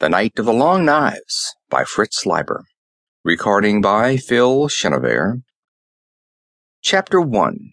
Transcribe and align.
The 0.00 0.08
Night 0.08 0.38
of 0.38 0.46
the 0.46 0.54
Long 0.54 0.86
Knives 0.86 1.54
by 1.68 1.84
Fritz 1.84 2.24
Leiber. 2.24 2.64
Recording 3.22 3.82
by 3.82 4.16
Phil 4.16 4.66
Chenevert. 4.68 5.42
Chapter 6.80 7.20
1 7.20 7.72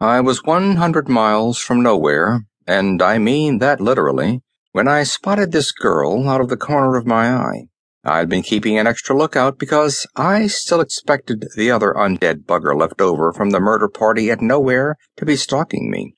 I 0.00 0.20
was 0.22 0.42
100 0.42 1.08
miles 1.08 1.60
from 1.60 1.84
nowhere, 1.84 2.40
and 2.66 3.00
I 3.00 3.18
mean 3.18 3.58
that 3.58 3.80
literally, 3.80 4.40
when 4.72 4.88
I 4.88 5.04
spotted 5.04 5.52
this 5.52 5.70
girl 5.70 6.28
out 6.28 6.40
of 6.40 6.48
the 6.48 6.56
corner 6.56 6.96
of 6.96 7.06
my 7.06 7.32
eye. 7.32 7.66
I'd 8.02 8.28
been 8.28 8.42
keeping 8.42 8.76
an 8.76 8.88
extra 8.88 9.16
lookout 9.16 9.56
because 9.56 10.04
I 10.16 10.48
still 10.48 10.80
expected 10.80 11.44
the 11.54 11.70
other 11.70 11.94
undead 11.96 12.44
bugger 12.44 12.76
left 12.76 13.00
over 13.00 13.32
from 13.32 13.50
the 13.50 13.60
murder 13.60 13.88
party 13.88 14.32
at 14.32 14.40
nowhere 14.40 14.96
to 15.16 15.24
be 15.24 15.36
stalking 15.36 15.92
me. 15.92 16.16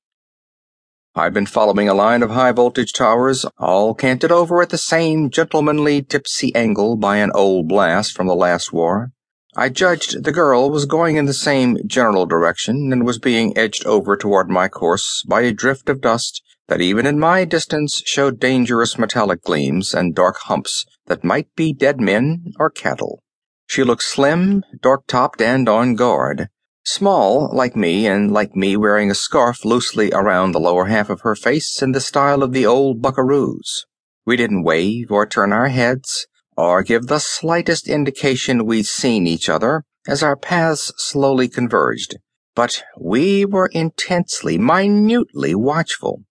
I've 1.15 1.35
been 1.35 1.45
following 1.45 1.91
a 1.91 1.95
line 1.95 2.23
of 2.23 2.31
high 2.31 2.53
voltage 2.53 2.95
towers, 2.95 3.45
all 3.59 3.93
canted 3.93 4.33
over 4.33 4.63
at 4.63 4.71
the 4.71 4.79
same 4.79 5.29
gentlemanly 5.29 6.01
tipsy 6.01 6.55
angle 6.55 6.97
by 6.97 7.19
an 7.19 7.31
old 7.35 7.69
blast 7.69 8.13
from 8.13 8.29
the 8.29 8.35
last 8.35 8.73
war. 8.73 9.13
I 9.55 9.69
judged 9.69 10.25
the 10.25 10.33
girl 10.33 10.71
was 10.71 10.87
going 10.87 11.17
in 11.17 11.27
the 11.27 11.35
same 11.35 11.77
general 11.87 12.25
direction 12.25 12.95
and 12.95 13.05
was 13.05 13.19
being 13.19 13.57
edged 13.59 13.85
over 13.85 14.17
toward 14.17 14.49
my 14.49 14.69
course 14.69 15.23
by 15.29 15.43
a 15.43 15.53
drift 15.53 15.91
of 15.91 16.01
dust 16.01 16.43
that 16.69 16.81
even 16.81 17.05
in 17.05 17.19
my 17.19 17.45
distance 17.45 18.01
showed 18.07 18.41
dangerous 18.41 18.97
metallic 18.97 19.43
gleams 19.43 19.93
and 19.93 20.15
dark 20.15 20.39
humps 20.45 20.87
that 21.09 21.23
might 21.23 21.55
be 21.55 21.75
dead 21.75 22.01
men 22.01 22.55
or 22.59 22.71
cattle. 22.71 23.23
She 23.67 23.85
looked 23.85 24.05
slim, 24.05 24.65
dark-topped, 24.81 25.43
and 25.43 25.69
on 25.69 25.95
guard. 25.95 26.49
Small, 26.85 27.49
like 27.55 27.77
me, 27.77 28.07
and 28.07 28.33
like 28.33 28.57
me 28.57 28.77
wearing 28.77 29.11
a 29.11 29.15
scarf 29.15 29.65
loosely 29.65 30.11
around 30.13 30.51
the 30.51 30.61
lower 30.61 30.87
half 30.87 31.11
of 31.11 31.21
her 31.21 31.37
face 31.37 31.81
in 31.81 31.93
the 31.93 32.01
style 32.01 32.43
of 32.43 32.53
the 32.53 32.67
old 32.67 33.01
buckaroos. 33.01 33.85
We 34.27 34.37
didn't 34.37 34.65
wave 34.65 35.11
or 35.11 35.27
turn 35.27 35.53
our 35.53 35.69
heads 35.69 36.27
or 36.57 36.83
give 36.83 37.07
the 37.07 37.21
slightest 37.21 37.89
indication 37.89 38.67
we'd 38.67 38.87
seen 38.87 39.27
each 39.27 39.49
other 39.49 39.85
as 40.09 40.23
our 40.23 40.37
paths 40.37 40.93
slowly 40.97 41.49
converged, 41.49 42.17
but 42.55 42.83
we 42.99 43.45
were 43.45 43.71
intensely, 43.73 44.59
minutely 44.59 45.55
watchful. 45.55 46.25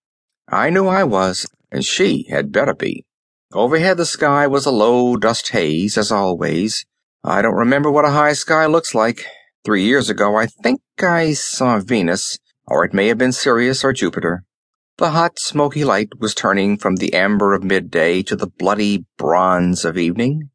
I 0.50 0.70
knew 0.70 0.88
I 0.88 1.06
was, 1.06 1.48
and 1.72 1.86
she 1.86 2.28
had 2.30 2.52
better 2.52 2.74
be. 2.74 3.06
Overhead 3.54 3.98
the 3.98 4.06
sky 4.06 4.48
was 4.48 4.66
a 4.66 4.72
low 4.72 5.16
dust 5.16 5.50
haze, 5.50 5.98
as 5.98 6.12
always. 6.12 6.86
I 7.24 7.42
don't 7.42 7.56
remember 7.56 7.90
what 7.90 8.06
a 8.06 8.12
high 8.12 8.34
sky 8.34 8.66
looks 8.66 8.94
like. 8.94 9.26
Three 9.64 9.84
years 9.84 10.10
ago, 10.10 10.38
I 10.38 10.48
think 10.48 10.82
I 11.00 11.34
saw 11.34 11.80
Venus, 11.80 12.40
or 12.66 12.84
it 12.84 12.96
may 12.96 13.08
have 13.10 13.20
been 13.20 13.32
Sirius 13.32 13.84
or 13.84 13.94
Jupiter. 13.94 14.44
The 14.98 15.12
hot, 15.12 15.38
smoky 15.38 15.84
light 15.84 16.10
was 16.20 16.34
turning 16.34 16.78
from 16.78 16.96
the 16.96 17.14
amber 17.14 17.54
of 17.54 17.64
midday 17.64 18.24
to 18.24 18.36
the 18.36 18.48
bloody 18.48 19.06
bronze 19.18 19.86
of 19.86 20.00
evening. 20.00 20.50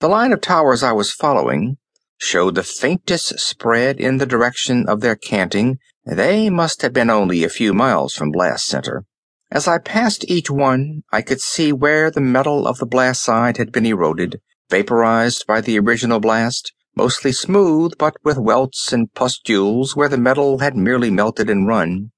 The 0.00 0.08
line 0.08 0.32
of 0.32 0.40
towers 0.40 0.82
I 0.82 0.92
was 0.92 1.12
following 1.12 1.76
showed 2.16 2.54
the 2.54 2.62
faintest 2.62 3.38
spread 3.38 4.00
in 4.00 4.16
the 4.16 4.24
direction 4.24 4.86
of 4.88 5.02
their 5.02 5.16
canting. 5.16 5.78
They 6.06 6.48
must 6.48 6.80
have 6.80 6.94
been 6.94 7.10
only 7.10 7.44
a 7.44 7.50
few 7.50 7.74
miles 7.74 8.14
from 8.14 8.30
blast 8.30 8.66
center. 8.66 9.04
As 9.50 9.68
I 9.68 9.76
passed 9.76 10.24
each 10.26 10.50
one, 10.50 11.02
I 11.12 11.20
could 11.20 11.42
see 11.42 11.70
where 11.70 12.10
the 12.10 12.22
metal 12.22 12.66
of 12.66 12.78
the 12.78 12.86
blast 12.86 13.22
side 13.22 13.58
had 13.58 13.72
been 13.72 13.84
eroded, 13.84 14.40
vaporized 14.70 15.46
by 15.46 15.60
the 15.60 15.78
original 15.78 16.18
blast, 16.18 16.72
mostly 16.94 17.32
smooth 17.32 17.92
but 17.98 18.16
with 18.24 18.38
welts 18.38 18.92
and 18.92 19.12
pustules 19.14 19.96
where 19.96 20.08
the 20.08 20.18
metal 20.18 20.58
had 20.58 20.76
merely 20.76 21.10
melted 21.10 21.48
and 21.48 21.66
run. 21.66 22.10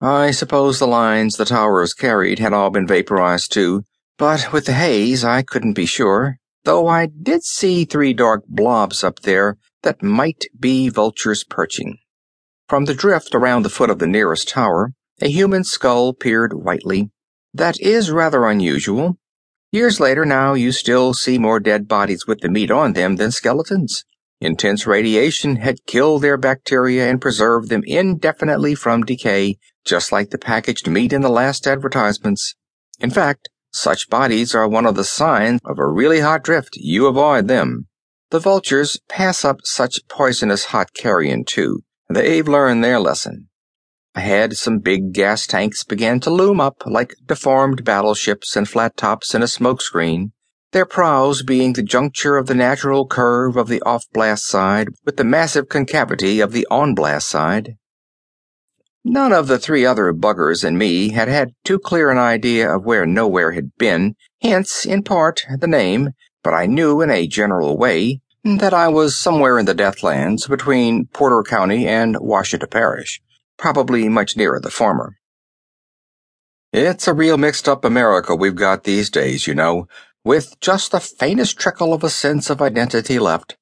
I 0.00 0.32
suppose 0.32 0.78
the 0.78 0.86
lines 0.86 1.36
the 1.36 1.44
towers 1.44 1.94
carried 1.94 2.38
had 2.38 2.52
all 2.52 2.70
been 2.70 2.86
vaporized 2.86 3.52
too, 3.52 3.84
but 4.18 4.52
with 4.52 4.66
the 4.66 4.72
haze 4.72 5.24
I 5.24 5.42
couldn't 5.42 5.74
be 5.74 5.86
sure, 5.86 6.38
though 6.64 6.88
I 6.88 7.06
did 7.06 7.44
see 7.44 7.84
three 7.84 8.12
dark 8.12 8.44
blobs 8.48 9.04
up 9.04 9.20
there 9.20 9.58
that 9.82 10.02
might 10.02 10.44
be 10.58 10.88
vultures 10.88 11.44
perching. 11.44 11.98
From 12.68 12.86
the 12.86 12.94
drift 12.94 13.34
around 13.34 13.62
the 13.62 13.70
foot 13.70 13.90
of 13.90 13.98
the 13.98 14.06
nearest 14.06 14.48
tower, 14.48 14.92
a 15.20 15.28
human 15.28 15.62
skull 15.62 16.12
peered 16.14 16.52
whitely. 16.52 17.10
That 17.54 17.80
is 17.80 18.10
rather 18.10 18.46
unusual, 18.48 19.18
Years 19.72 19.98
later 19.98 20.26
now 20.26 20.52
you 20.52 20.70
still 20.70 21.14
see 21.14 21.38
more 21.38 21.58
dead 21.58 21.88
bodies 21.88 22.26
with 22.26 22.40
the 22.40 22.50
meat 22.50 22.70
on 22.70 22.92
them 22.92 23.16
than 23.16 23.30
skeletons. 23.30 24.04
Intense 24.38 24.86
radiation 24.86 25.56
had 25.56 25.86
killed 25.86 26.20
their 26.20 26.36
bacteria 26.36 27.08
and 27.08 27.22
preserved 27.22 27.70
them 27.70 27.82
indefinitely 27.86 28.74
from 28.74 29.02
decay, 29.02 29.56
just 29.86 30.12
like 30.12 30.28
the 30.28 30.36
packaged 30.36 30.90
meat 30.90 31.10
in 31.10 31.22
the 31.22 31.30
last 31.30 31.66
advertisements. 31.66 32.54
In 33.00 33.08
fact, 33.08 33.48
such 33.72 34.10
bodies 34.10 34.54
are 34.54 34.68
one 34.68 34.84
of 34.84 34.94
the 34.94 35.04
signs 35.04 35.60
of 35.64 35.78
a 35.78 35.86
really 35.86 36.20
hot 36.20 36.44
drift. 36.44 36.76
You 36.76 37.06
avoid 37.06 37.48
them. 37.48 37.86
The 38.30 38.40
vultures 38.40 39.00
pass 39.08 39.42
up 39.42 39.60
such 39.64 40.06
poisonous 40.06 40.66
hot 40.66 40.92
carrion 40.92 41.44
too. 41.46 41.80
They've 42.10 42.46
learned 42.46 42.84
their 42.84 43.00
lesson. 43.00 43.48
Ahead, 44.14 44.58
some 44.58 44.78
big 44.78 45.14
gas 45.14 45.46
tanks 45.46 45.84
began 45.84 46.20
to 46.20 46.30
loom 46.30 46.60
up 46.60 46.82
like 46.84 47.14
deformed 47.24 47.82
battleships 47.82 48.54
and 48.56 48.68
flat 48.68 48.94
tops 48.94 49.34
in 49.34 49.40
a 49.40 49.46
smokescreen, 49.46 50.32
their 50.72 50.84
prows 50.84 51.42
being 51.42 51.72
the 51.72 51.82
juncture 51.82 52.36
of 52.36 52.46
the 52.46 52.54
natural 52.54 53.06
curve 53.06 53.56
of 53.56 53.68
the 53.68 53.80
off-blast 53.82 54.44
side 54.44 54.88
with 55.06 55.16
the 55.16 55.24
massive 55.24 55.70
concavity 55.70 56.40
of 56.40 56.52
the 56.52 56.66
on-blast 56.70 57.26
side. 57.26 57.76
None 59.02 59.32
of 59.32 59.48
the 59.48 59.58
three 59.58 59.86
other 59.86 60.12
buggers 60.12 60.62
and 60.62 60.78
me 60.78 61.12
had 61.12 61.28
had 61.28 61.52
too 61.64 61.78
clear 61.78 62.10
an 62.10 62.18
idea 62.18 62.70
of 62.70 62.84
where 62.84 63.06
nowhere 63.06 63.52
had 63.52 63.74
been, 63.78 64.14
hence, 64.42 64.84
in 64.84 65.02
part, 65.02 65.40
the 65.58 65.66
name, 65.66 66.10
but 66.42 66.52
I 66.52 66.66
knew 66.66 67.00
in 67.00 67.10
a 67.10 67.26
general 67.26 67.78
way 67.78 68.20
that 68.44 68.74
I 68.74 68.88
was 68.88 69.16
somewhere 69.16 69.58
in 69.58 69.64
the 69.64 69.74
Deathlands 69.74 70.46
between 70.46 71.06
Porter 71.06 71.42
County 71.42 71.88
and 71.88 72.14
Ouachita 72.16 72.66
Parish 72.66 73.22
probably 73.62 74.08
much 74.08 74.36
nearer 74.36 74.58
the 74.58 74.72
former. 74.72 75.16
It's 76.72 77.06
a 77.06 77.14
real 77.14 77.38
mixed 77.38 77.68
up 77.68 77.84
America 77.84 78.34
we've 78.34 78.56
got 78.56 78.82
these 78.82 79.08
days, 79.08 79.46
you 79.46 79.54
know, 79.54 79.86
with 80.24 80.58
just 80.58 80.90
the 80.90 80.98
faintest 80.98 81.60
trickle 81.60 81.94
of 81.94 82.02
a 82.02 82.10
sense 82.10 82.50
of 82.50 82.60
identity 82.60 83.20
left. 83.20 83.56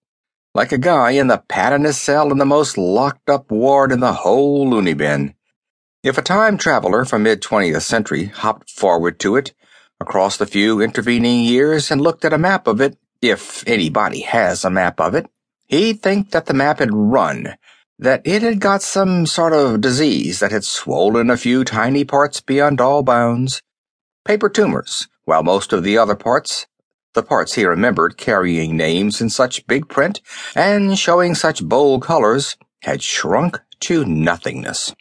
Like 0.55 0.73
a 0.73 0.79
guy 0.79 1.11
in 1.11 1.27
the 1.27 1.45
paddedest 1.51 2.01
cell 2.01 2.33
in 2.33 2.39
the 2.39 2.47
most 2.47 2.79
locked 2.79 3.29
up 3.29 3.51
ward 3.51 3.93
in 3.93 4.01
the 4.01 4.15
whole 4.15 4.71
loony 4.71 4.95
bin. 4.95 5.35
If 6.03 6.17
a 6.17 6.23
time 6.23 6.57
traveler 6.57 7.05
from 7.05 7.25
mid 7.25 7.43
20th 7.43 7.83
century 7.83 8.25
hopped 8.25 8.71
forward 8.71 9.21
to 9.21 9.37
it, 9.37 9.53
across 10.01 10.39
the 10.39 10.47
few 10.47 10.81
intervening 10.81 11.45
years, 11.45 11.91
and 11.91 12.01
looked 12.01 12.25
at 12.25 12.33
a 12.33 12.39
map 12.39 12.67
of 12.67 12.81
it, 12.81 12.97
if 13.21 13.63
anybody 13.69 14.23
has 14.23 14.65
a 14.65 14.71
map 14.71 14.99
of 14.99 15.15
it, 15.15 15.27
he'd 15.67 16.01
think 16.01 16.31
that 16.31 16.47
the 16.47 16.55
map 16.55 16.79
had 16.79 16.95
run 16.95 17.59
that 18.01 18.23
it 18.25 18.41
had 18.41 18.61
got 18.61 18.83
some 18.83 19.27
sort 19.27 19.53
of 19.53 19.83
disease 19.83 20.41
that 20.41 20.51
had 20.51 20.65
swollen 20.65 21.29
a 21.29 21.37
few 21.37 21.65
tiny 21.65 22.03
parts 22.03 22.41
beyond 22.41 22.81
all 22.81 23.03
bounds. 23.03 23.63
Paper 24.25 24.49
tumors, 24.49 25.07
while 25.25 25.43
most 25.43 25.75
of 25.75 25.85
the 25.85 25.99
other 25.99 26.17
parts, 26.17 26.67
the 27.13 27.23
parts 27.23 27.55
he 27.55 27.65
remembered 27.67 28.17
carrying 28.17 28.75
names 28.75 29.21
in 29.21 29.29
such 29.29 29.67
big 29.67 29.87
print 29.87 30.23
and 30.55 30.99
showing 30.99 31.35
such 31.35 31.63
bold 31.63 32.03
colors, 32.03 32.57
had 32.83 33.03
shrunk 33.03 33.61
to 33.81 34.07
nothingness. 34.07 34.95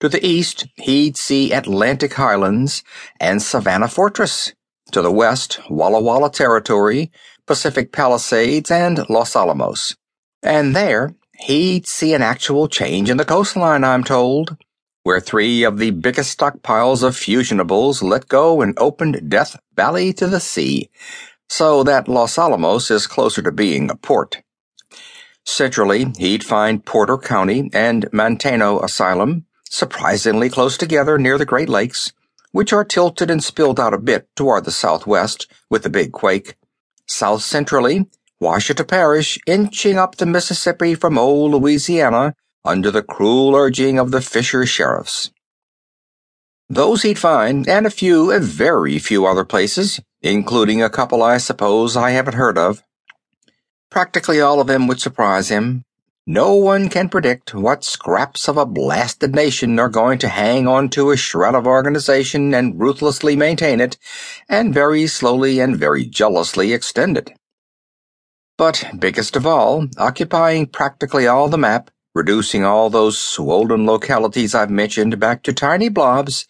To 0.00 0.10
the 0.10 0.24
east, 0.24 0.66
he'd 0.76 1.16
see 1.16 1.52
Atlantic 1.52 2.12
Highlands 2.14 2.82
and 3.18 3.40
Savannah 3.40 3.88
Fortress. 3.88 4.52
To 4.92 5.00
the 5.00 5.12
west, 5.12 5.58
Walla 5.70 6.00
Walla 6.00 6.30
Territory, 6.30 7.10
Pacific 7.46 7.92
Palisades, 7.92 8.70
and 8.70 9.08
Los 9.08 9.34
Alamos. 9.34 9.96
And 10.42 10.76
there, 10.76 11.14
he'd 11.38 11.86
see 11.86 12.14
an 12.14 12.22
actual 12.22 12.68
change 12.68 13.10
in 13.10 13.16
the 13.16 13.24
coastline, 13.24 13.84
I'm 13.84 14.04
told, 14.04 14.56
where 15.02 15.20
three 15.20 15.62
of 15.64 15.78
the 15.78 15.90
biggest 15.90 16.38
stockpiles 16.38 17.02
of 17.02 17.14
fusionables 17.14 18.02
let 18.02 18.28
go 18.28 18.60
and 18.60 18.74
opened 18.78 19.30
Death 19.30 19.58
Valley 19.74 20.12
to 20.14 20.26
the 20.26 20.40
sea, 20.40 20.90
so 21.48 21.82
that 21.82 22.08
Los 22.08 22.38
Alamos 22.38 22.90
is 22.90 23.06
closer 23.06 23.40
to 23.42 23.52
being 23.52 23.90
a 23.90 23.96
port. 23.96 24.42
Centrally, 25.44 26.12
he'd 26.18 26.44
find 26.44 26.84
Porter 26.84 27.16
County 27.16 27.70
and 27.72 28.04
Manteno 28.12 28.84
Asylum, 28.84 29.46
surprisingly 29.70 30.50
close 30.50 30.76
together 30.76 31.16
near 31.16 31.38
the 31.38 31.46
Great 31.46 31.70
Lakes, 31.70 32.12
which 32.52 32.72
are 32.72 32.84
tilted 32.84 33.30
and 33.30 33.42
spilled 33.42 33.80
out 33.80 33.94
a 33.94 33.98
bit 33.98 34.28
toward 34.36 34.64
the 34.64 34.70
southwest 34.70 35.50
with 35.70 35.84
the 35.84 35.90
big 35.90 36.12
quake. 36.12 36.56
South 37.06 37.42
centrally, 37.42 38.06
Ouachita 38.40 38.84
Parish 38.84 39.36
inching 39.48 39.98
up 39.98 40.16
the 40.16 40.26
Mississippi 40.26 40.94
from 40.94 41.18
old 41.18 41.50
Louisiana 41.50 42.34
under 42.64 42.90
the 42.92 43.02
cruel 43.02 43.56
urging 43.56 43.98
of 43.98 44.12
the 44.12 44.20
Fisher 44.20 44.64
sheriffs. 44.64 45.32
Those 46.68 47.02
he'd 47.02 47.18
find, 47.18 47.68
and 47.68 47.84
a 47.84 47.90
few, 47.90 48.30
a 48.30 48.38
very 48.38 49.00
few 49.00 49.26
other 49.26 49.44
places, 49.44 49.98
including 50.22 50.80
a 50.80 50.90
couple 50.90 51.20
I 51.20 51.38
suppose 51.38 51.96
I 51.96 52.10
haven't 52.10 52.34
heard 52.34 52.56
of. 52.56 52.82
Practically 53.90 54.40
all 54.40 54.60
of 54.60 54.68
them 54.68 54.86
would 54.86 55.00
surprise 55.00 55.48
him. 55.48 55.82
No 56.24 56.54
one 56.54 56.90
can 56.90 57.08
predict 57.08 57.54
what 57.54 57.82
scraps 57.82 58.48
of 58.48 58.56
a 58.56 58.66
blasted 58.66 59.34
nation 59.34 59.78
are 59.80 59.88
going 59.88 60.18
to 60.18 60.28
hang 60.28 60.68
on 60.68 60.90
to 60.90 61.10
a 61.10 61.16
shred 61.16 61.56
of 61.56 61.66
organization 61.66 62.54
and 62.54 62.78
ruthlessly 62.78 63.34
maintain 63.34 63.80
it, 63.80 63.96
and 64.48 64.72
very 64.72 65.08
slowly 65.08 65.58
and 65.58 65.76
very 65.76 66.04
jealously 66.04 66.72
extend 66.72 67.16
it. 67.16 67.30
But 68.58 68.84
biggest 68.98 69.36
of 69.36 69.46
all, 69.46 69.86
occupying 69.96 70.66
practically 70.66 71.28
all 71.28 71.48
the 71.48 71.56
map, 71.56 71.92
reducing 72.12 72.64
all 72.64 72.90
those 72.90 73.16
swollen 73.16 73.86
localities 73.86 74.52
I've 74.52 74.68
mentioned 74.68 75.20
back 75.20 75.44
to 75.44 75.52
tiny 75.52 75.88
blobs, 75.88 76.44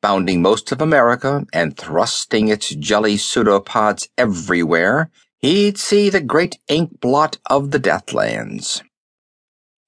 bounding 0.00 0.40
most 0.40 0.70
of 0.70 0.80
America 0.80 1.44
and 1.52 1.76
thrusting 1.76 2.46
its 2.46 2.70
jelly 2.70 3.16
pseudopods 3.16 4.08
everywhere, 4.16 5.10
he'd 5.40 5.78
see 5.78 6.08
the 6.08 6.20
great 6.20 6.58
ink 6.68 7.00
blot 7.00 7.38
of 7.46 7.72
the 7.72 7.80
Deathlands. 7.80 8.80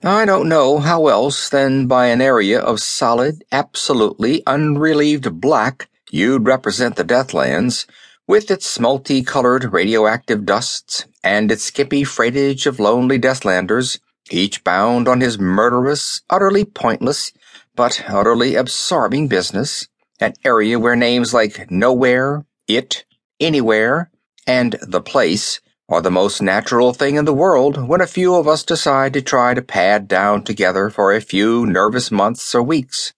I 0.03 0.25
don't 0.25 0.49
know 0.49 0.81
how 0.81 1.07
else 1.07 1.49
than 1.51 1.87
by 1.87 2.07
an 2.07 2.21
area 2.21 2.59
of 2.59 2.81
solid, 2.81 3.45
absolutely 3.53 4.43
unrelieved 4.45 5.41
black 5.41 5.89
you'd 6.11 6.49
represent 6.49 6.97
the 6.97 7.05
Deathlands, 7.05 7.87
with 8.31 8.49
its 8.49 8.79
multicolored 8.79 9.73
radioactive 9.73 10.47
dusts 10.47 11.05
and 11.25 11.51
its 11.51 11.65
skimpy 11.65 12.05
freightage 12.05 12.65
of 12.65 12.79
lonely 12.79 13.19
Deathlanders, 13.19 13.99
each 14.31 14.63
bound 14.63 15.09
on 15.09 15.21
his 15.21 15.37
murderous, 15.37 16.21
utterly 16.31 16.65
pointless, 16.65 17.33
but 17.75 18.05
utterly 18.07 18.55
absorbing 18.55 19.27
business, 19.27 19.89
an 20.21 20.33
area 20.45 20.79
where 20.79 20.95
names 20.95 21.35
like 21.35 21.73
Nowhere, 21.73 22.45
It, 22.69 23.05
Anywhere, 23.41 24.13
and 24.47 24.77
The 24.81 25.01
Place 25.01 25.61
are 25.89 26.01
the 26.01 26.13
most 26.13 26.41
natural 26.41 26.93
thing 26.93 27.17
in 27.17 27.25
the 27.25 27.35
world 27.35 27.89
when 27.89 28.01
a 28.01 28.07
few 28.07 28.37
of 28.37 28.47
us 28.47 28.63
decide 28.63 29.13
to 29.15 29.23
try 29.23 29.55
to 29.55 29.61
pad 29.61 30.07
down 30.07 30.45
together 30.45 30.89
for 30.89 31.13
a 31.13 31.21
few 31.21 31.67
nervous 31.67 32.13
months 32.13 32.55
or 32.55 32.63
weeks. 32.63 33.13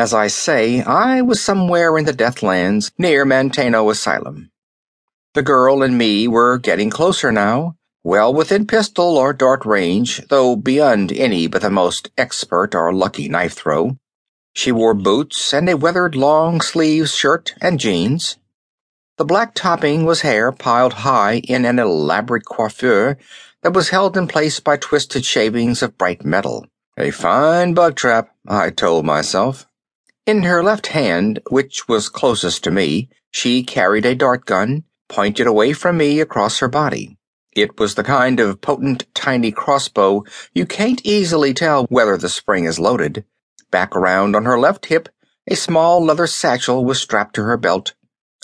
As 0.00 0.14
I 0.14 0.28
say, 0.28 0.80
I 0.80 1.20
was 1.20 1.42
somewhere 1.42 1.98
in 1.98 2.06
the 2.06 2.14
Deathlands 2.14 2.90
near 2.96 3.26
Manteno 3.26 3.90
Asylum. 3.90 4.50
The 5.34 5.42
girl 5.42 5.82
and 5.82 5.98
me 5.98 6.26
were 6.26 6.56
getting 6.56 6.88
closer 6.88 7.30
now, 7.30 7.76
well 8.02 8.32
within 8.32 8.66
pistol 8.66 9.18
or 9.18 9.34
dart 9.34 9.66
range, 9.66 10.26
though 10.28 10.56
beyond 10.56 11.12
any 11.12 11.48
but 11.48 11.60
the 11.60 11.68
most 11.68 12.10
expert 12.16 12.74
or 12.74 12.94
lucky 12.94 13.28
knife 13.28 13.52
throw. 13.52 13.98
She 14.54 14.72
wore 14.72 14.94
boots 14.94 15.52
and 15.52 15.68
a 15.68 15.76
weathered 15.76 16.16
long 16.16 16.62
sleeved 16.62 17.10
shirt 17.10 17.52
and 17.60 17.78
jeans. 17.78 18.38
The 19.18 19.26
black 19.26 19.52
topping 19.54 20.06
was 20.06 20.22
hair 20.22 20.50
piled 20.50 20.94
high 21.04 21.40
in 21.40 21.66
an 21.66 21.78
elaborate 21.78 22.46
coiffure 22.46 23.18
that 23.60 23.74
was 23.74 23.90
held 23.90 24.16
in 24.16 24.28
place 24.28 24.60
by 24.60 24.78
twisted 24.78 25.26
shavings 25.26 25.82
of 25.82 25.98
bright 25.98 26.24
metal. 26.24 26.64
A 26.96 27.10
fine 27.10 27.74
bug 27.74 27.96
trap, 27.96 28.30
I 28.48 28.70
told 28.70 29.04
myself. 29.04 29.66
In 30.30 30.44
her 30.44 30.62
left 30.62 30.86
hand, 30.86 31.40
which 31.50 31.88
was 31.88 32.08
closest 32.08 32.62
to 32.62 32.70
me, 32.70 33.08
she 33.32 33.64
carried 33.64 34.06
a 34.06 34.14
dart 34.14 34.44
gun, 34.44 34.84
pointed 35.08 35.48
away 35.48 35.72
from 35.72 35.96
me 35.96 36.20
across 36.20 36.60
her 36.60 36.68
body. 36.68 37.18
It 37.50 37.80
was 37.80 37.96
the 37.96 38.04
kind 38.04 38.38
of 38.38 38.60
potent 38.60 39.12
tiny 39.12 39.50
crossbow 39.50 40.22
you 40.54 40.66
can't 40.66 41.04
easily 41.04 41.52
tell 41.52 41.86
whether 41.86 42.16
the 42.16 42.28
spring 42.28 42.64
is 42.64 42.78
loaded. 42.78 43.24
Back 43.72 43.96
around 43.96 44.36
on 44.36 44.44
her 44.44 44.56
left 44.56 44.86
hip, 44.86 45.08
a 45.48 45.56
small 45.56 46.04
leather 46.04 46.28
satchel 46.28 46.84
was 46.84 47.02
strapped 47.02 47.34
to 47.34 47.42
her 47.42 47.56
belt. 47.56 47.94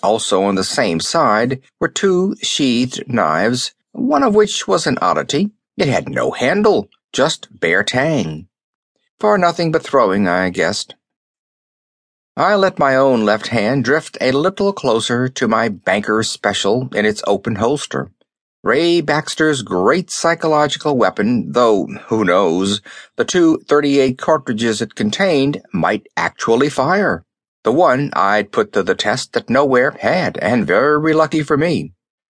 Also 0.02 0.42
on 0.42 0.56
the 0.56 0.64
same 0.64 0.98
side 0.98 1.62
were 1.78 1.86
two 1.86 2.34
sheathed 2.42 3.04
knives, 3.06 3.76
one 3.92 4.24
of 4.24 4.34
which 4.34 4.66
was 4.66 4.88
an 4.88 4.98
oddity. 5.00 5.52
It 5.76 5.86
had 5.86 6.08
no 6.08 6.32
handle, 6.32 6.88
just 7.12 7.46
bare 7.60 7.84
tang. 7.84 8.48
For 9.20 9.38
nothing 9.38 9.70
but 9.70 9.84
throwing, 9.84 10.26
I 10.26 10.50
guessed. 10.50 10.96
I 12.38 12.54
let 12.54 12.78
my 12.78 12.96
own 12.96 13.24
left 13.24 13.46
hand 13.46 13.84
drift 13.84 14.18
a 14.20 14.30
little 14.30 14.74
closer 14.74 15.26
to 15.26 15.48
my 15.48 15.70
banker's 15.70 16.28
special 16.28 16.90
in 16.92 17.06
its 17.06 17.22
open 17.26 17.54
holster. 17.54 18.10
Ray 18.62 19.00
Baxter's 19.00 19.62
great 19.62 20.10
psychological 20.10 20.98
weapon, 20.98 21.52
though, 21.52 21.86
who 22.08 22.26
knows, 22.26 22.82
the 23.16 23.24
two 23.24 23.56
38 23.68 24.18
cartridges 24.18 24.82
it 24.82 24.94
contained 24.94 25.62
might 25.72 26.08
actually 26.14 26.68
fire. 26.68 27.24
The 27.64 27.72
one 27.72 28.10
I'd 28.12 28.52
put 28.52 28.74
to 28.74 28.82
the 28.82 28.94
test 28.94 29.32
that 29.32 29.48
Nowhere 29.48 29.92
had, 29.92 30.36
and 30.36 30.66
very 30.66 31.14
lucky 31.14 31.42
for 31.42 31.56
me. 31.56 31.94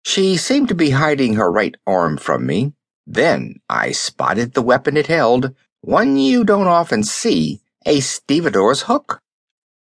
She 0.04 0.36
seemed 0.36 0.68
to 0.68 0.74
be 0.74 0.90
hiding 0.90 1.36
her 1.36 1.50
right 1.50 1.74
arm 1.86 2.18
from 2.18 2.44
me. 2.44 2.74
Then 3.06 3.60
I 3.70 3.92
spotted 3.92 4.52
the 4.52 4.60
weapon 4.60 4.98
it 4.98 5.06
held, 5.06 5.54
one 5.80 6.18
you 6.18 6.44
don't 6.44 6.66
often 6.66 7.02
see, 7.02 7.62
a 7.86 8.00
stevedore's 8.00 8.82
hook. 8.82 9.22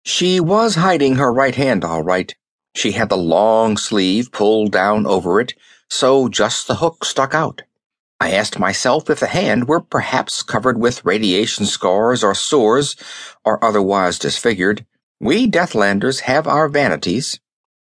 She 0.05 0.39
was 0.39 0.75
hiding 0.75 1.15
her 1.15 1.33
right 1.33 1.55
hand 1.55 1.83
all 1.83 2.03
right. 2.03 2.33
She 2.75 2.91
had 2.91 3.09
the 3.09 3.17
long 3.17 3.75
sleeve 3.75 4.31
pulled 4.31 4.71
down 4.71 5.07
over 5.07 5.41
it, 5.41 5.53
so 5.89 6.29
just 6.29 6.67
the 6.67 6.75
hook 6.75 7.03
stuck 7.03 7.33
out. 7.33 7.63
I 8.19 8.31
asked 8.31 8.59
myself 8.59 9.09
if 9.09 9.19
the 9.19 9.27
hand 9.27 9.67
were 9.67 9.81
perhaps 9.81 10.43
covered 10.43 10.79
with 10.79 11.03
radiation 11.03 11.65
scars 11.65 12.23
or 12.23 12.35
sores, 12.35 12.95
or 13.43 13.63
otherwise 13.63 14.19
disfigured. 14.19 14.85
We 15.19 15.47
Deathlanders 15.47 16.21
have 16.21 16.47
our 16.47 16.69
vanities. 16.69 17.39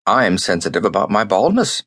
I'm 0.05 0.38
sensitive 0.38 0.85
about 0.85 1.11
my 1.11 1.23
baldness. 1.23 1.85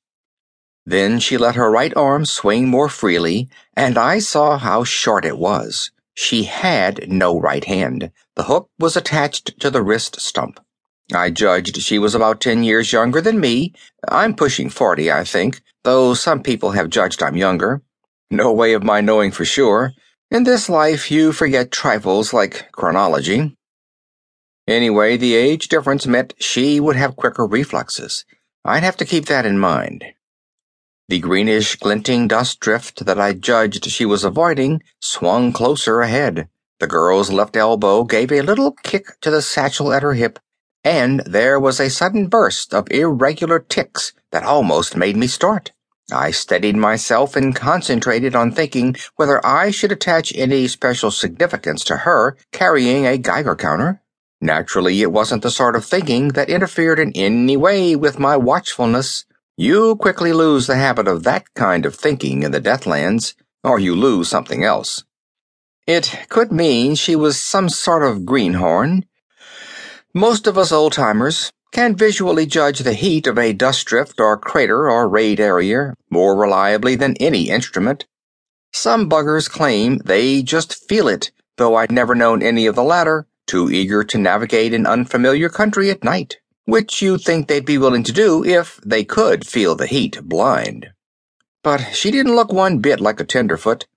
Then 0.86 1.20
she 1.20 1.38
let 1.38 1.56
her 1.56 1.70
right 1.70 1.96
arm 1.98 2.26
swing 2.26 2.70
more 2.70 2.90
freely, 2.90 3.50
and 3.76 3.98
I 3.98 4.20
saw 4.20 4.58
how 4.58 4.86
short 4.86 5.26
it 5.26 5.38
was. 5.38 5.92
She 6.14 6.44
had 6.44 7.10
no 7.10 7.40
right 7.40 7.64
hand. 7.64 8.12
The 8.36 8.44
hook 8.44 8.70
was 8.80 8.96
attached 8.96 9.60
to 9.60 9.70
the 9.70 9.82
wrist 9.82 10.20
stump. 10.20 10.60
I 11.14 11.30
judged 11.30 11.78
she 11.78 12.00
was 12.00 12.16
about 12.16 12.42
ten 12.42 12.64
years 12.64 12.94
younger 12.94 13.22
than 13.22 13.40
me. 13.40 13.74
I'm 14.08 14.36
pushing 14.36 14.70
forty, 14.70 15.12
I 15.12 15.24
think, 15.24 15.62
though 15.84 16.14
some 16.14 16.44
people 16.44 16.72
have 16.72 16.90
judged 16.90 17.22
I'm 17.22 17.36
younger. 17.36 17.82
No 18.30 18.54
way 18.54 18.74
of 18.74 18.84
my 18.84 19.02
knowing 19.02 19.32
for 19.32 19.46
sure. 19.46 19.94
In 20.30 20.44
this 20.46 20.70
life, 20.70 21.12
you 21.12 21.34
forget 21.34 21.72
trifles 21.72 22.32
like 22.32 22.72
chronology. 22.72 23.58
Anyway, 24.68 25.18
the 25.18 25.36
age 25.36 25.68
difference 25.68 26.08
meant 26.08 26.36
she 26.40 26.80
would 26.80 26.96
have 26.96 27.18
quicker 27.18 27.46
reflexes. 27.46 28.24
I'd 28.64 28.84
have 28.84 28.96
to 28.98 29.06
keep 29.06 29.26
that 29.26 29.46
in 29.46 29.60
mind. 29.60 30.06
The 31.12 31.20
greenish 31.20 31.76
glinting 31.76 32.30
dust 32.30 32.62
drift 32.62 33.06
that 33.06 33.20
I 33.20 33.34
judged 33.34 33.84
she 33.84 34.06
was 34.06 34.24
avoiding 34.24 34.82
swung 35.02 35.52
closer 35.52 36.00
ahead. 36.00 36.48
The 36.80 36.88
girl's 36.88 37.30
left 37.30 37.58
elbow 37.58 38.06
gave 38.06 38.32
a 38.32 38.40
little 38.40 38.72
kick 38.82 39.20
to 39.20 39.30
the 39.30 39.42
satchel 39.42 39.92
at 39.92 40.04
her 40.04 40.14
hip, 40.14 40.40
and 40.86 41.20
there 41.26 41.60
was 41.60 41.82
a 41.82 41.90
sudden 41.90 42.28
burst 42.28 42.74
of 42.74 42.90
irregular 42.90 43.60
ticks 43.60 44.14
that 44.32 44.46
almost 44.46 44.96
made 44.96 45.18
me 45.18 45.28
start. 45.28 45.74
I 46.14 46.32
steadied 46.32 46.78
myself 46.78 47.36
and 47.36 47.54
concentrated 47.54 48.34
on 48.34 48.54
thinking 48.54 48.96
whether 49.18 49.46
I 49.46 49.70
should 49.70 49.92
attach 49.92 50.34
any 50.34 50.70
special 50.70 51.12
significance 51.12 51.84
to 51.84 51.98
her 52.08 52.38
carrying 52.54 53.06
a 53.06 53.18
Geiger 53.18 53.58
counter. 53.58 54.02
Naturally, 54.40 55.02
it 55.02 55.12
wasn't 55.12 55.44
the 55.44 55.52
sort 55.52 55.76
of 55.76 55.84
thinking 55.84 56.30
that 56.30 56.50
interfered 56.50 57.00
in 57.00 57.12
any 57.16 57.58
way 57.58 57.98
with 57.98 58.18
my 58.18 58.38
watchfulness. 58.38 59.26
You 59.58 59.98
quickly 59.98 60.32
lose 60.32 60.68
the 60.68 60.78
habit 60.78 61.08
of 61.08 61.24
that 61.24 61.54
kind 61.56 61.86
of 61.86 61.94
thinking 61.94 62.44
in 62.44 62.52
the 62.52 62.62
Deathlands, 62.62 63.36
or 63.64 63.80
you 63.80 63.96
lose 63.96 64.30
something 64.30 64.64
else. 64.64 65.04
It 65.86 66.26
could 66.30 66.52
mean 66.52 66.96
she 66.96 67.16
was 67.16 67.40
some 67.40 67.68
sort 67.68 68.04
of 68.04 68.26
greenhorn. 68.26 69.06
Most 70.14 70.48
of 70.48 70.58
us 70.58 70.72
old-timers 70.72 71.52
can 71.72 71.96
visually 71.96 72.46
judge 72.46 72.80
the 72.80 72.94
heat 72.94 73.28
of 73.28 73.38
a 73.38 73.54
dust 73.54 73.86
drift 73.86 74.20
or 74.20 74.38
crater 74.38 74.90
or 74.90 75.10
raid 75.10 75.40
area 75.40 75.96
more 76.10 76.36
reliably 76.36 76.96
than 76.96 77.18
any 77.18 77.50
instrument. 77.50 78.06
Some 78.72 79.10
buggers 79.10 79.50
claim 79.50 79.98
they 80.00 80.44
just 80.44 80.88
feel 80.88 81.08
it, 81.08 81.32
though 81.58 81.76
I'd 81.76 81.92
never 81.92 82.16
known 82.16 82.42
any 82.42 82.68
of 82.68 82.76
the 82.76 82.84
latter, 82.84 83.28
too 83.48 83.70
eager 83.70 84.04
to 84.06 84.18
navigate 84.18 84.74
an 84.74 84.88
unfamiliar 84.88 85.50
country 85.50 85.90
at 85.90 86.04
night 86.04 86.41
which 86.72 87.02
you'd 87.02 87.22
think 87.22 87.50
they'd 87.50 87.66
be 87.66 87.78
willing 87.78 88.02
to 88.02 88.14
do 88.14 88.46
if 88.46 88.80
they 88.86 89.04
could 89.04 89.46
feel 89.46 89.76
the 89.76 89.86
heat 89.86 90.18
blind. 90.24 90.88
But 91.64 91.82
she 91.92 92.12
didn't 92.12 92.38
look 92.38 92.54
one 92.54 92.78
bit 92.78 93.02
like 93.02 93.20
a 93.20 93.26
tenderfoot. 93.26 93.88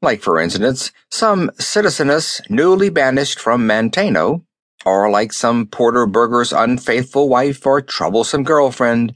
Like, 0.00 0.22
for 0.22 0.40
instance, 0.40 0.92
some 1.10 1.50
citizeness 1.58 2.40
newly 2.48 2.88
banished 2.88 3.38
from 3.38 3.68
Manteno, 3.68 4.46
or 4.86 5.10
like 5.10 5.34
some 5.34 5.66
Porter 5.66 6.06
burgher's 6.06 6.54
unfaithful 6.54 7.28
wife 7.28 7.66
or 7.66 7.82
troublesome 7.82 8.44
girlfriend, 8.44 9.14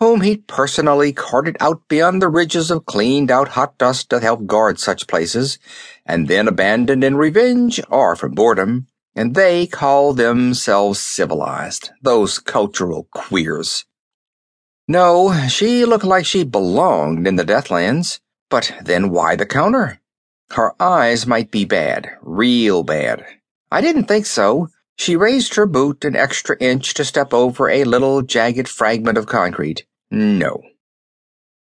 whom 0.00 0.22
he'd 0.22 0.48
personally 0.48 1.12
carted 1.12 1.56
out 1.60 1.86
beyond 1.86 2.20
the 2.20 2.28
ridges 2.28 2.68
of 2.68 2.84
cleaned 2.84 3.30
out 3.30 3.50
hot 3.50 3.78
dust 3.78 4.10
to 4.10 4.18
help 4.18 4.44
guard 4.44 4.80
such 4.80 5.06
places, 5.06 5.60
and 6.04 6.26
then 6.26 6.48
abandoned 6.48 7.04
in 7.04 7.16
revenge 7.16 7.80
or 7.90 8.16
from 8.16 8.32
boredom 8.32 8.88
and 9.14 9.34
they 9.34 9.66
call 9.66 10.12
themselves 10.12 11.00
civilized, 11.00 11.90
those 12.02 12.38
cultural 12.38 13.08
queers. 13.12 13.84
No, 14.86 15.32
she 15.48 15.84
looked 15.84 16.04
like 16.04 16.26
she 16.26 16.44
belonged 16.44 17.26
in 17.26 17.36
the 17.36 17.44
Deathlands, 17.44 18.20
but 18.50 18.72
then 18.82 19.10
why 19.10 19.36
the 19.36 19.46
counter? 19.46 20.00
Her 20.50 20.74
eyes 20.80 21.26
might 21.26 21.50
be 21.50 21.64
bad, 21.64 22.10
real 22.20 22.82
bad. 22.82 23.24
I 23.70 23.80
didn't 23.80 24.04
think 24.04 24.26
so. 24.26 24.68
She 24.96 25.16
raised 25.16 25.54
her 25.54 25.66
boot 25.66 26.04
an 26.04 26.14
extra 26.14 26.56
inch 26.60 26.94
to 26.94 27.04
step 27.04 27.32
over 27.32 27.68
a 27.68 27.84
little 27.84 28.22
jagged 28.22 28.68
fragment 28.68 29.18
of 29.18 29.26
concrete. 29.26 29.86
No. 30.10 30.62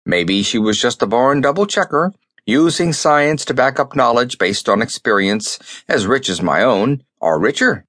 Maybe 0.06 0.42
she 0.42 0.58
was 0.58 0.82
just 0.82 1.02
a 1.02 1.08
born 1.08 1.42
double 1.42 1.68
checker, 1.68 2.14
using 2.46 2.94
science 2.94 3.46
to 3.46 3.54
back 3.54 3.80
up 3.80 3.96
knowledge 3.96 4.40
based 4.40 4.68
on 4.68 4.82
experience 4.82 5.60
as 5.88 6.08
rich 6.08 6.30
as 6.30 6.42
my 6.42 6.64
own, 6.64 7.04
or 7.20 7.40
richer. 7.40 7.86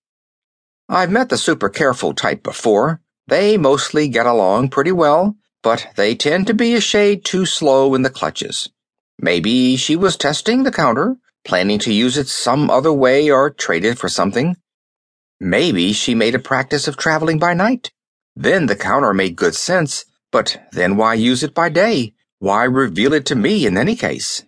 I've 0.88 1.10
met 1.10 1.28
the 1.28 1.38
super 1.38 1.68
careful 1.68 2.14
type 2.14 2.42
before. 2.42 3.00
They 3.26 3.56
mostly 3.56 4.08
get 4.08 4.26
along 4.26 4.70
pretty 4.70 4.92
well, 4.92 5.36
but 5.62 5.86
they 5.96 6.14
tend 6.14 6.46
to 6.48 6.54
be 6.54 6.74
a 6.74 6.80
shade 6.80 7.24
too 7.24 7.46
slow 7.46 7.94
in 7.94 8.02
the 8.02 8.10
clutches. 8.10 8.68
Maybe 9.20 9.76
she 9.76 9.94
was 9.94 10.16
testing 10.16 10.62
the 10.62 10.72
counter, 10.72 11.16
planning 11.44 11.78
to 11.80 11.92
use 11.92 12.16
it 12.16 12.28
some 12.28 12.70
other 12.70 12.92
way 12.92 13.30
or 13.30 13.50
trade 13.50 13.84
it 13.84 13.98
for 13.98 14.08
something. 14.08 14.56
Maybe 15.38 15.92
she 15.92 16.14
made 16.14 16.34
a 16.34 16.38
practice 16.38 16.88
of 16.88 16.96
traveling 16.96 17.38
by 17.38 17.54
night. 17.54 17.92
Then 18.34 18.66
the 18.66 18.76
counter 18.76 19.14
made 19.14 19.36
good 19.36 19.54
sense, 19.54 20.04
but 20.32 20.60
then 20.72 20.96
why 20.96 21.14
use 21.14 21.42
it 21.42 21.54
by 21.54 21.68
day? 21.68 22.14
Why 22.38 22.64
reveal 22.64 23.12
it 23.12 23.26
to 23.26 23.36
me 23.36 23.66
in 23.66 23.76
any 23.76 23.96
case? 23.96 24.44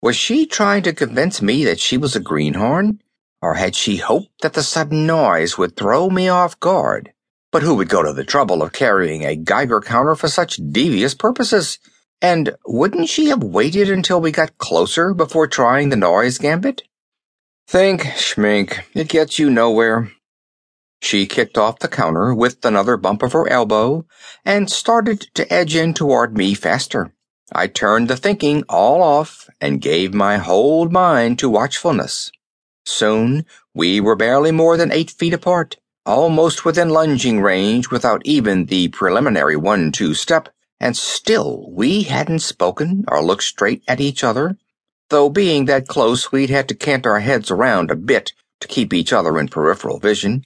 Was 0.00 0.16
she 0.16 0.46
trying 0.46 0.82
to 0.84 0.92
convince 0.92 1.42
me 1.42 1.64
that 1.64 1.80
she 1.80 1.96
was 1.96 2.16
a 2.16 2.20
greenhorn? 2.20 3.00
Or 3.42 3.54
had 3.54 3.74
she 3.74 3.96
hoped 3.96 4.40
that 4.42 4.52
the 4.52 4.62
sudden 4.62 5.04
noise 5.04 5.58
would 5.58 5.76
throw 5.76 6.08
me 6.08 6.28
off 6.28 6.60
guard? 6.60 7.12
But 7.50 7.62
who 7.62 7.74
would 7.74 7.88
go 7.88 8.02
to 8.02 8.12
the 8.12 8.24
trouble 8.24 8.62
of 8.62 8.72
carrying 8.72 9.24
a 9.24 9.36
Geiger 9.36 9.80
counter 9.80 10.14
for 10.14 10.28
such 10.28 10.60
devious 10.70 11.12
purposes? 11.12 11.78
And 12.22 12.54
wouldn't 12.64 13.08
she 13.08 13.26
have 13.26 13.42
waited 13.42 13.90
until 13.90 14.20
we 14.20 14.30
got 14.30 14.56
closer 14.58 15.12
before 15.12 15.48
trying 15.48 15.88
the 15.88 15.96
noise 15.96 16.38
gambit? 16.38 16.84
Think, 17.66 18.02
schmink, 18.02 18.84
it 18.94 19.08
gets 19.08 19.40
you 19.40 19.50
nowhere. 19.50 20.12
She 21.00 21.26
kicked 21.26 21.58
off 21.58 21.80
the 21.80 21.88
counter 21.88 22.32
with 22.32 22.64
another 22.64 22.96
bump 22.96 23.24
of 23.24 23.32
her 23.32 23.48
elbow 23.48 24.06
and 24.44 24.70
started 24.70 25.22
to 25.34 25.52
edge 25.52 25.74
in 25.74 25.94
toward 25.94 26.36
me 26.36 26.54
faster. 26.54 27.12
I 27.52 27.66
turned 27.66 28.06
the 28.06 28.16
thinking 28.16 28.62
all 28.68 29.02
off 29.02 29.50
and 29.60 29.80
gave 29.80 30.14
my 30.14 30.36
whole 30.36 30.88
mind 30.88 31.40
to 31.40 31.50
watchfulness. 31.50 32.30
Soon 32.84 33.46
we 33.74 34.00
were 34.00 34.16
barely 34.16 34.50
more 34.50 34.76
than 34.76 34.92
eight 34.92 35.10
feet 35.10 35.32
apart, 35.32 35.76
almost 36.04 36.64
within 36.64 36.90
lunging 36.90 37.40
range 37.40 37.90
without 37.90 38.22
even 38.24 38.66
the 38.66 38.88
preliminary 38.88 39.56
one-two 39.56 40.14
step, 40.14 40.48
and 40.80 40.96
still 40.96 41.70
we 41.70 42.02
hadn't 42.02 42.40
spoken 42.40 43.04
or 43.08 43.22
looked 43.22 43.44
straight 43.44 43.82
at 43.86 44.00
each 44.00 44.24
other, 44.24 44.56
though 45.10 45.28
being 45.28 45.66
that 45.66 45.86
close 45.86 46.32
we'd 46.32 46.50
had 46.50 46.68
to 46.68 46.74
cant 46.74 47.06
our 47.06 47.20
heads 47.20 47.50
around 47.50 47.90
a 47.90 47.96
bit 47.96 48.32
to 48.60 48.68
keep 48.68 48.92
each 48.92 49.12
other 49.12 49.38
in 49.38 49.46
peripheral 49.46 49.98
vision. 49.98 50.44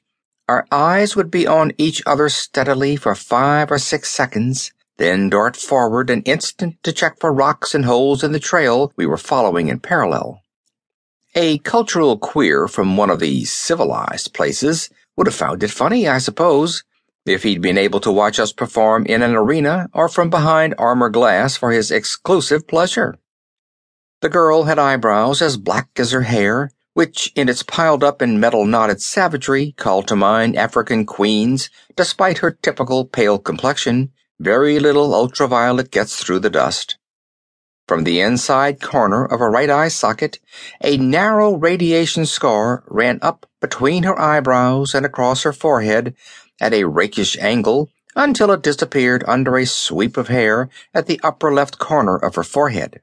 Our 0.48 0.66
eyes 0.70 1.16
would 1.16 1.30
be 1.30 1.46
on 1.46 1.72
each 1.78 2.02
other 2.06 2.28
steadily 2.28 2.96
for 2.96 3.14
five 3.14 3.70
or 3.70 3.78
six 3.78 4.10
seconds, 4.10 4.72
then 4.98 5.30
dart 5.30 5.56
forward 5.56 6.10
an 6.10 6.22
instant 6.22 6.82
to 6.82 6.92
check 6.92 7.18
for 7.18 7.32
rocks 7.32 7.74
and 7.74 7.84
holes 7.84 8.22
in 8.22 8.32
the 8.32 8.38
trail 8.38 8.92
we 8.96 9.06
were 9.06 9.16
following 9.16 9.68
in 9.68 9.80
parallel. 9.80 10.42
A 11.38 11.58
cultural 11.58 12.16
queer 12.16 12.66
from 12.66 12.96
one 12.96 13.10
of 13.10 13.20
these 13.20 13.52
civilized 13.52 14.32
places 14.32 14.88
would 15.18 15.26
have 15.26 15.36
found 15.36 15.62
it 15.62 15.70
funny, 15.70 16.08
I 16.08 16.16
suppose, 16.16 16.82
if 17.26 17.42
he'd 17.42 17.60
been 17.60 17.76
able 17.76 18.00
to 18.00 18.10
watch 18.10 18.40
us 18.40 18.54
perform 18.54 19.04
in 19.04 19.20
an 19.20 19.34
arena 19.34 19.90
or 19.92 20.08
from 20.08 20.30
behind 20.30 20.74
armor 20.78 21.10
glass 21.10 21.54
for 21.54 21.72
his 21.72 21.90
exclusive 21.90 22.66
pleasure. 22.66 23.16
The 24.22 24.30
girl 24.30 24.64
had 24.64 24.78
eyebrows 24.78 25.42
as 25.42 25.58
black 25.58 25.90
as 25.96 26.12
her 26.12 26.22
hair, 26.22 26.70
which 26.94 27.30
in 27.36 27.50
its 27.50 27.62
piled 27.62 28.02
up 28.02 28.22
and 28.22 28.40
metal 28.40 28.64
knotted 28.64 29.02
savagery 29.02 29.74
called 29.76 30.08
to 30.08 30.16
mind 30.16 30.56
African 30.56 31.04
queens, 31.04 31.68
despite 31.96 32.38
her 32.38 32.50
typical 32.50 33.04
pale 33.04 33.38
complexion, 33.38 34.10
very 34.40 34.78
little 34.78 35.14
ultraviolet 35.14 35.90
gets 35.90 36.16
through 36.16 36.38
the 36.38 36.48
dust. 36.48 36.96
From 37.86 38.02
the 38.02 38.20
inside 38.20 38.80
corner 38.80 39.24
of 39.24 39.38
her 39.38 39.50
right 39.50 39.70
eye 39.70 39.88
socket, 39.88 40.40
a 40.82 40.96
narrow 40.96 41.54
radiation 41.54 42.26
scar 42.26 42.82
ran 42.88 43.20
up 43.22 43.46
between 43.60 44.02
her 44.02 44.18
eyebrows 44.18 44.94
and 44.94 45.06
across 45.06 45.44
her 45.44 45.52
forehead 45.52 46.16
at 46.60 46.74
a 46.74 46.84
rakish 46.84 47.36
angle 47.38 47.88
until 48.16 48.50
it 48.50 48.62
disappeared 48.62 49.22
under 49.28 49.56
a 49.56 49.66
sweep 49.66 50.16
of 50.16 50.28
hair 50.28 50.68
at 50.92 51.06
the 51.06 51.20
upper 51.22 51.52
left 51.52 51.78
corner 51.78 52.16
of 52.16 52.34
her 52.34 52.42
forehead. 52.42 53.00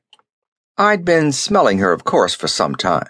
I'd 0.78 1.06
been 1.06 1.32
smelling 1.32 1.78
her, 1.78 1.94
of 1.94 2.04
course, 2.04 2.34
for 2.34 2.48
some 2.48 2.75
time. 2.75 3.08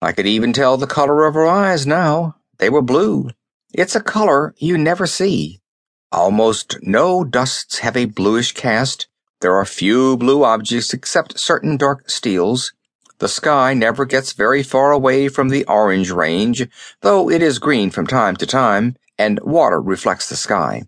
I 0.00 0.12
could 0.12 0.26
even 0.26 0.52
tell 0.52 0.76
the 0.76 0.86
color 0.86 1.26
of 1.26 1.34
her 1.34 1.46
eyes 1.46 1.86
now. 1.86 2.36
They 2.58 2.70
were 2.70 2.82
blue. 2.82 3.30
It's 3.74 3.96
a 3.96 4.00
color 4.00 4.54
you 4.56 4.78
never 4.78 5.06
see. 5.06 5.60
Almost 6.12 6.78
no 6.82 7.24
dusts 7.24 7.80
have 7.80 7.96
a 7.96 8.04
bluish 8.06 8.52
cast. 8.52 9.08
There 9.40 9.54
are 9.54 9.64
few 9.64 10.16
blue 10.16 10.44
objects 10.44 10.94
except 10.94 11.38
certain 11.38 11.76
dark 11.76 12.10
steels. 12.10 12.72
The 13.18 13.28
sky 13.28 13.74
never 13.74 14.04
gets 14.04 14.32
very 14.32 14.62
far 14.62 14.92
away 14.92 15.28
from 15.28 15.48
the 15.48 15.64
orange 15.64 16.10
range, 16.10 16.66
though 17.02 17.30
it 17.30 17.42
is 17.42 17.58
green 17.58 17.90
from 17.90 18.06
time 18.06 18.36
to 18.36 18.46
time, 18.46 18.96
and 19.18 19.40
water 19.42 19.80
reflects 19.80 20.28
the 20.28 20.36
sky. 20.36 20.84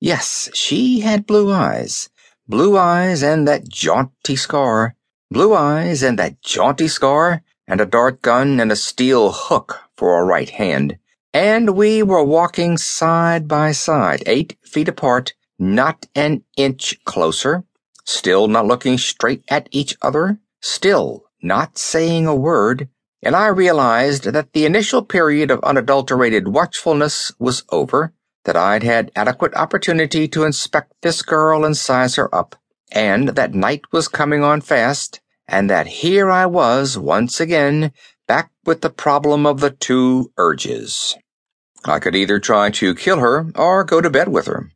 Yes, 0.00 0.48
she 0.54 1.00
had 1.00 1.26
blue 1.26 1.52
eyes. 1.52 2.08
Blue 2.46 2.76
eyes 2.76 3.22
and 3.22 3.46
that 3.46 3.68
jaunty 3.68 4.36
scar. 4.36 4.94
Blue 5.30 5.54
eyes 5.54 6.02
and 6.02 6.18
that 6.18 6.40
jaunty 6.40 6.88
scar 6.88 7.42
and 7.68 7.80
a 7.80 7.86
dart 7.86 8.22
gun 8.22 8.58
and 8.58 8.72
a 8.72 8.76
steel 8.76 9.30
hook 9.30 9.82
for 9.94 10.18
a 10.18 10.24
right 10.24 10.48
hand, 10.48 10.96
and 11.34 11.76
we 11.76 12.02
were 12.02 12.24
walking 12.24 12.78
side 12.78 13.46
by 13.46 13.72
side, 13.72 14.22
eight 14.26 14.56
feet 14.62 14.88
apart, 14.88 15.34
not 15.58 16.06
an 16.14 16.42
inch 16.56 16.98
closer, 17.04 17.64
still 18.08 18.48
not 18.48 18.66
looking 18.66 18.96
straight 18.96 19.44
at 19.50 19.68
each 19.70 19.94
other, 20.00 20.38
still 20.62 21.24
not 21.42 21.76
saying 21.76 22.26
a 22.26 22.34
word, 22.34 22.88
and 23.22 23.36
I 23.36 23.48
realized 23.48 24.24
that 24.24 24.52
the 24.54 24.64
initial 24.64 25.02
period 25.02 25.50
of 25.50 25.60
unadulterated 25.62 26.48
watchfulness 26.48 27.32
was 27.38 27.64
over, 27.68 28.14
that 28.44 28.56
I'd 28.56 28.82
had 28.82 29.12
adequate 29.14 29.54
opportunity 29.54 30.26
to 30.28 30.44
inspect 30.44 30.94
this 31.02 31.20
girl 31.20 31.66
and 31.66 31.76
size 31.76 32.16
her 32.16 32.34
up, 32.34 32.56
and 32.90 33.28
that 33.30 33.54
night 33.54 33.82
was 33.92 34.08
coming 34.08 34.42
on 34.42 34.62
fast, 34.62 35.20
and 35.46 35.68
that 35.68 35.86
here 35.86 36.30
I 36.30 36.46
was 36.46 36.96
once 36.96 37.40
again 37.40 37.92
back 38.26 38.50
with 38.64 38.80
the 38.80 38.90
problem 38.90 39.44
of 39.44 39.60
the 39.60 39.70
two 39.70 40.32
urges. 40.38 41.14
I 41.84 41.98
could 41.98 42.16
either 42.16 42.38
try 42.38 42.70
to 42.70 42.94
kill 42.94 43.20
her 43.20 43.52
or 43.54 43.84
go 43.84 44.00
to 44.00 44.08
bed 44.08 44.28
with 44.28 44.46
her. 44.46 44.70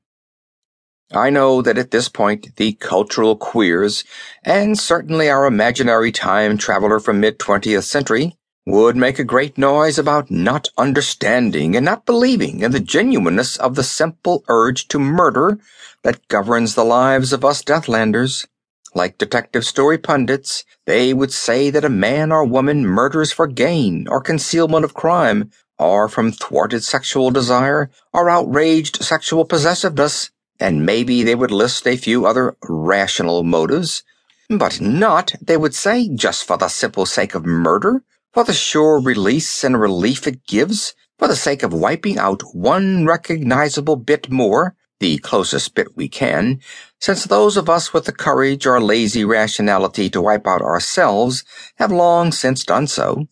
I 1.15 1.29
know 1.29 1.61
that 1.61 1.77
at 1.77 1.91
this 1.91 2.09
point 2.09 2.57
the 2.57 2.73
cultural 2.73 3.37
queers, 3.37 4.03
and 4.43 4.79
certainly 4.79 5.29
our 5.29 5.45
imaginary 5.45 6.11
time 6.11 6.57
traveler 6.57 7.01
from 7.01 7.21
mid-20th 7.21 7.85
century, 7.85 8.39
would 8.65 8.97
make 8.97 9.19
a 9.19 9.25
great 9.25 9.59
noise 9.59 9.99
about 9.99 10.31
not 10.31 10.69
understanding 10.79 11.77
and 11.77 11.85
not 11.85 12.07
believing 12.07 12.61
in 12.61 12.71
the 12.71 12.81
genuineness 12.81 13.59
of 13.59 13.75
the 13.75 13.83
simple 13.83 14.43
urge 14.49 14.89
to 14.89 14.99
murder 14.99 15.59
that 16.03 16.27
governs 16.29 16.75
the 16.75 16.85
lives 16.85 17.33
of 17.33 17.45
us 17.45 17.63
Deathlanders. 17.63 18.47
Like 18.95 19.19
detective 19.19 19.65
story 19.65 19.99
pundits, 19.99 20.65
they 20.87 21.13
would 21.13 21.33
say 21.33 21.71
that 21.71 21.85
a 21.85 21.91
man 21.91 22.33
or 22.33 22.45
woman 22.45 22.87
murders 22.87 23.33
for 23.33 23.47
gain 23.47 24.07
or 24.09 24.21
concealment 24.21 24.85
of 24.85 24.95
crime, 24.95 25.51
or 25.79 26.09
from 26.09 26.33
thwarted 26.33 26.85
sexual 26.85 27.31
desire 27.31 27.91
or 28.13 28.31
outraged 28.31 29.03
sexual 29.03 29.45
possessiveness, 29.45 30.31
and 30.63 30.87
maybe 30.87 31.23
they 31.23 31.35
would 31.35 31.51
list 31.51 31.87
a 31.87 31.97
few 31.97 32.25
other 32.25 32.57
rational 32.63 33.43
motives. 33.43 34.03
But 34.49 34.81
not, 34.81 35.35
they 35.41 35.57
would 35.57 35.75
say, 35.75 36.09
just 36.09 36.45
for 36.45 36.57
the 36.57 36.69
simple 36.69 37.07
sake 37.07 37.35
of 37.35 37.45
murder, 37.45 38.03
for 38.33 38.45
the 38.45 38.53
sure 38.53 39.01
release 39.01 39.65
and 39.65 39.79
relief 39.79 40.27
it 40.27 40.47
gives, 40.47 40.95
for 41.19 41.29
the 41.29 41.37
sake 41.37 41.63
of 41.63 41.73
wiping 41.73 42.19
out 42.19 42.43
one 42.55 43.07
recognizable 43.07 43.97
bit 43.97 44.31
more, 44.31 44.75
the 45.01 45.19
closest 45.19 45.75
bit 45.75 45.97
we 45.97 46.09
can, 46.09 46.61
since 47.01 47.25
those 47.25 47.57
of 47.57 47.69
us 47.69 47.93
with 47.93 48.05
the 48.05 48.13
courage 48.13 48.67
or 48.67 48.81
lazy 48.81 49.25
rationality 49.25 50.09
to 50.11 50.23
wipe 50.23 50.47
out 50.47 50.63
ourselves 50.63 51.45
have 51.77 51.91
long 51.91 52.31
since 52.31 52.65
done 52.65 52.87
so, 52.87 53.27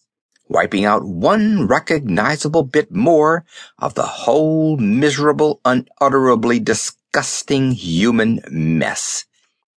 wiping 0.50 0.84
out 0.84 1.04
one 1.04 1.66
recognizable 1.66 2.64
bit 2.64 2.92
more 2.92 3.44
of 3.78 3.94
the 3.94 4.02
whole 4.02 4.76
miserable, 4.76 5.60
unutterably 5.64 6.58
disgusting 6.58 7.70
human 7.70 8.40
mess. 8.50 9.24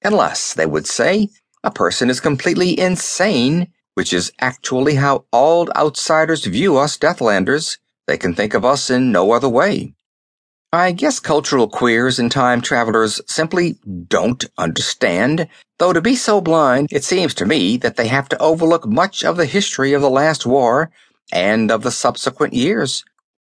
Unless, 0.02 0.54
they 0.56 0.66
would 0.66 0.88
say, 0.88 1.28
a 1.64 1.70
person 1.70 2.10
is 2.10 2.20
completely 2.20 2.80
insane, 2.80 3.68
which 3.94 4.14
is 4.14 4.32
actually 4.40 4.96
how 4.96 5.26
all 5.32 5.70
outsiders 5.76 6.46
view 6.46 6.78
us 6.78 6.98
Deathlanders. 6.98 7.78
They 8.08 8.18
can 8.18 8.34
think 8.34 8.54
of 8.54 8.66
us 8.66 8.90
in 8.90 9.12
no 9.12 9.34
other 9.34 9.50
way. 9.50 9.94
I 10.74 10.94
guess 10.94 11.20
cultural 11.20 11.68
queers 11.68 12.18
and 12.18 12.32
time 12.32 12.62
travelers 12.62 13.20
simply 13.28 13.76
don't 14.08 14.46
understand, 14.58 15.50
though 15.80 15.92
to 15.92 16.00
be 16.00 16.16
so 16.16 16.40
blind, 16.40 16.88
it 16.94 17.04
seems 17.04 17.34
to 17.34 17.46
me 17.46 17.76
that 17.76 17.98
they 17.98 18.08
have 18.08 18.30
to 18.30 18.42
overlook 18.42 18.88
much 18.88 19.26
of 19.26 19.36
the 19.36 19.46
history 19.46 19.92
of 19.92 20.02
the 20.02 20.10
last 20.10 20.46
war 20.46 20.90
and 21.30 21.72
of 21.72 21.82
the 21.82 21.92
subsequent 21.92 22.54
years, 22.54 23.04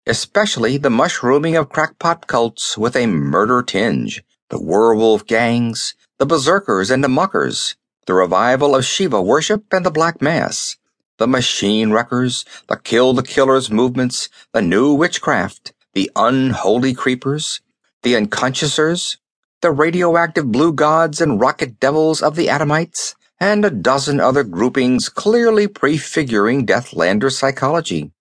especially 0.05 0.75
the 0.75 0.89
mushrooming 0.89 1.55
of 1.55 1.69
crackpot 1.69 2.27
cults 2.27 2.77
with 2.77 2.93
a 2.93 3.07
murder 3.07 3.63
tinge, 3.63 4.21
the 4.49 4.61
werewolf 4.61 5.25
gangs, 5.25 5.95
the 6.19 6.25
berserkers 6.25 6.91
and 6.91 7.05
the 7.05 7.07
muckers, 7.07 7.77
the 8.05 8.13
revival 8.13 8.75
of 8.75 8.83
Shiva 8.83 9.21
worship 9.21 9.63
and 9.71 9.85
the 9.85 9.91
Black 9.91 10.21
Mass, 10.21 10.75
the 11.19 11.27
machine 11.27 11.93
wreckers, 11.93 12.43
the 12.67 12.75
kill 12.75 13.13
the 13.13 13.23
killers 13.23 13.71
movements, 13.71 14.27
the 14.51 14.61
new 14.61 14.93
witchcraft, 14.93 15.71
the 15.93 16.11
unholy 16.15 16.93
creepers, 16.93 17.61
the 18.01 18.15
unconsciousers, 18.15 19.17
the 19.61 19.71
radioactive 19.71 20.51
blue 20.51 20.73
gods 20.73 21.21
and 21.21 21.39
rocket 21.39 21.79
devils 21.79 22.21
of 22.21 22.35
the 22.35 22.49
Atomites, 22.49 23.15
and 23.39 23.63
a 23.65 23.69
dozen 23.69 24.19
other 24.19 24.43
groupings 24.43 25.09
clearly 25.09 25.67
prefiguring 25.67 26.65
Deathlander 26.65 27.31
psychology. 27.31 28.11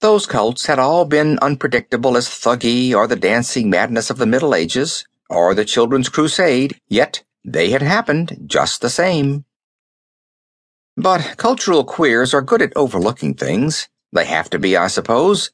Those 0.00 0.26
cults 0.26 0.66
had 0.66 0.78
all 0.78 1.04
been 1.06 1.38
unpredictable 1.40 2.16
as 2.16 2.28
Thuggee 2.28 2.94
or 2.94 3.06
the 3.06 3.16
dancing 3.16 3.70
madness 3.70 4.10
of 4.10 4.18
the 4.18 4.26
Middle 4.26 4.54
Ages, 4.54 5.06
or 5.30 5.54
the 5.54 5.64
Children's 5.64 6.08
Crusade, 6.08 6.78
yet 6.88 7.24
they 7.44 7.70
had 7.70 7.82
happened 7.82 8.44
just 8.46 8.80
the 8.80 8.90
same. 8.90 9.44
But 10.96 11.36
cultural 11.36 11.84
queers 11.84 12.32
are 12.34 12.42
good 12.42 12.62
at 12.62 12.72
overlooking 12.76 13.34
things. 13.34 13.88
They 14.12 14.24
have 14.26 14.50
to 14.50 14.58
be, 14.58 14.76
I 14.76 14.86
suppose, 14.86 15.50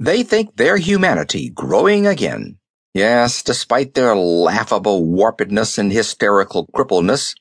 they 0.00 0.22
think 0.22 0.56
their 0.56 0.78
humanity 0.78 1.50
growing 1.50 2.06
again. 2.06 2.58
Yes, 2.94 3.42
despite 3.42 3.92
their 3.92 4.16
laughable 4.16 5.06
warpedness 5.06 5.78
and 5.78 5.92
hysterical 5.92 6.66
crippledness, 6.74 7.34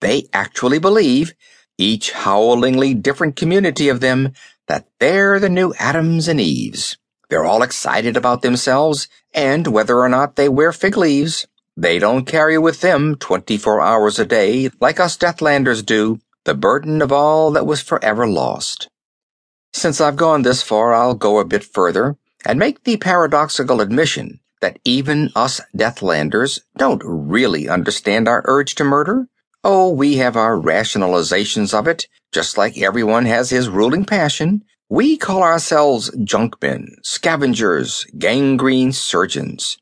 they 0.00 0.26
actually 0.32 0.78
believe, 0.78 1.34
each 1.76 2.12
howlingly 2.12 2.94
different 2.94 3.36
community 3.36 3.90
of 3.90 4.00
them, 4.00 4.32
that 4.66 4.88
they're 4.98 5.38
the 5.38 5.50
new 5.50 5.74
Adams 5.78 6.26
and 6.26 6.40
Eves. 6.40 6.96
They're 7.28 7.44
all 7.44 7.62
excited 7.62 8.16
about 8.16 8.40
themselves, 8.40 9.08
and 9.34 9.66
whether 9.66 9.98
or 10.00 10.08
not 10.08 10.36
they 10.36 10.48
wear 10.48 10.72
fig 10.72 10.96
leaves, 10.96 11.46
they 11.76 11.98
don't 11.98 12.24
carry 12.24 12.56
with 12.56 12.80
them 12.80 13.16
24 13.16 13.82
hours 13.82 14.18
a 14.18 14.24
day, 14.24 14.70
like 14.80 14.98
us 14.98 15.18
Deathlanders 15.18 15.84
do, 15.84 16.18
the 16.44 16.54
burden 16.54 17.02
of 17.02 17.12
all 17.12 17.50
that 17.50 17.66
was 17.66 17.82
forever 17.82 18.26
lost. 18.26 18.88
Since 19.76 20.00
I've 20.00 20.16
gone 20.16 20.40
this 20.40 20.62
far, 20.62 20.94
I'll 20.94 21.12
go 21.12 21.38
a 21.38 21.44
bit 21.44 21.62
further 21.62 22.16
and 22.46 22.58
make 22.58 22.84
the 22.84 22.96
paradoxical 22.96 23.82
admission 23.82 24.40
that 24.62 24.78
even 24.86 25.30
us 25.36 25.60
Deathlanders 25.76 26.62
don't 26.78 27.02
really 27.04 27.68
understand 27.68 28.26
our 28.26 28.40
urge 28.46 28.74
to 28.76 28.84
murder. 28.84 29.28
Oh, 29.62 29.90
we 29.90 30.16
have 30.16 30.34
our 30.34 30.56
rationalizations 30.56 31.78
of 31.78 31.86
it, 31.86 32.06
just 32.32 32.56
like 32.56 32.78
everyone 32.78 33.26
has 33.26 33.50
his 33.50 33.68
ruling 33.68 34.06
passion. 34.06 34.64
We 34.88 35.18
call 35.18 35.42
ourselves 35.42 36.10
junkmen, 36.24 36.94
scavengers, 37.02 38.06
gangrene 38.16 38.92
surgeons. 38.92 39.76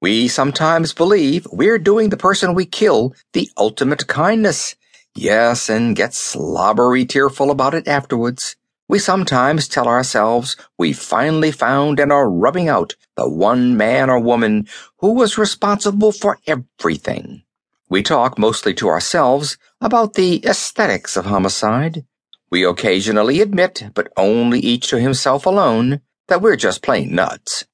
We 0.00 0.26
sometimes 0.26 0.92
believe 0.92 1.46
we're 1.52 1.78
doing 1.78 2.08
the 2.08 2.16
person 2.16 2.54
we 2.54 2.66
kill 2.66 3.14
the 3.34 3.48
ultimate 3.56 4.08
kindness. 4.08 4.74
Yes, 5.14 5.70
and 5.70 5.94
get 5.94 6.12
slobbery 6.12 7.04
tearful 7.04 7.52
about 7.52 7.74
it 7.74 7.86
afterwards. 7.86 8.56
We 8.88 8.98
sometimes 8.98 9.68
tell 9.68 9.88
ourselves 9.88 10.56
we've 10.76 10.98
finally 10.98 11.50
found 11.50 12.00
and 12.00 12.12
are 12.12 12.28
rubbing 12.28 12.68
out 12.68 12.94
the 13.16 13.28
one 13.28 13.76
man 13.76 14.10
or 14.10 14.18
woman 14.18 14.66
who 14.98 15.12
was 15.12 15.38
responsible 15.38 16.12
for 16.12 16.38
everything. 16.46 17.42
We 17.88 18.02
talk 18.02 18.38
mostly 18.38 18.74
to 18.74 18.88
ourselves 18.88 19.58
about 19.80 20.14
the 20.14 20.44
aesthetics 20.46 21.16
of 21.16 21.26
homicide. 21.26 22.04
We 22.50 22.64
occasionally 22.64 23.40
admit, 23.40 23.84
but 23.94 24.12
only 24.16 24.60
each 24.60 24.88
to 24.88 25.00
himself 25.00 25.46
alone, 25.46 26.00
that 26.28 26.42
we're 26.42 26.56
just 26.56 26.82
plain 26.82 27.14
nuts. 27.14 27.64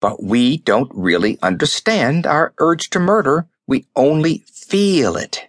But 0.00 0.22
we 0.22 0.58
don't 0.58 0.90
really 0.94 1.38
understand 1.42 2.26
our 2.26 2.54
urge 2.58 2.90
to 2.90 2.98
murder, 2.98 3.46
we 3.66 3.86
only 3.94 4.44
feel 4.52 5.16
it. 5.16 5.48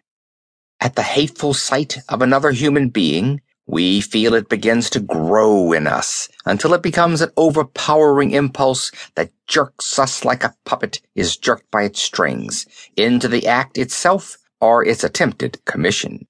At 0.80 0.96
the 0.96 1.04
hateful 1.04 1.54
sight 1.54 1.98
of 2.10 2.22
another 2.22 2.52
human 2.52 2.90
being, 2.90 3.42
we 3.72 4.02
feel 4.02 4.34
it 4.34 4.50
begins 4.50 4.90
to 4.90 5.00
grow 5.00 5.72
in 5.72 5.88
us 5.88 6.28
until 6.46 6.74
it 6.74 6.84
becomes 6.84 7.22
an 7.22 7.32
overpowering 7.38 8.32
impulse 8.32 8.92
that 9.16 9.32
jerks 9.48 9.98
us 9.98 10.26
like 10.26 10.44
a 10.44 10.54
puppet 10.66 11.00
is 11.16 11.38
jerked 11.38 11.72
by 11.72 11.84
its 11.84 12.02
strings 12.02 12.66
into 12.98 13.30
the 13.30 13.48
act 13.48 13.78
itself 13.78 14.38
or 14.60 14.86
its 14.86 15.06
attempted 15.06 15.64
commission. 15.64 16.28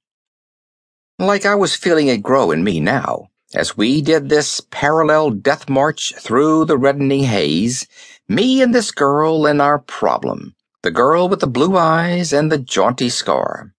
Like 1.18 1.44
I 1.44 1.56
was 1.56 1.76
feeling 1.76 2.08
it 2.08 2.22
grow 2.22 2.52
in 2.52 2.64
me 2.64 2.80
now, 2.80 3.30
as 3.56 3.76
we 3.76 4.04
did 4.04 4.30
this 4.30 4.62
parallel 4.70 5.32
death 5.32 5.68
march 5.68 6.14
through 6.20 6.66
the 6.66 6.78
reddening 6.78 7.24
haze, 7.24 7.88
me 8.30 8.62
and 8.62 8.74
this 8.74 8.92
girl 8.92 9.48
and 9.48 9.60
our 9.60 9.80
problem, 9.80 10.54
the 10.84 10.92
girl 10.92 11.28
with 11.28 11.40
the 11.40 11.48
blue 11.48 11.76
eyes 11.76 12.32
and 12.34 12.52
the 12.52 12.60
jaunty 12.60 13.10
scar. 13.10 13.74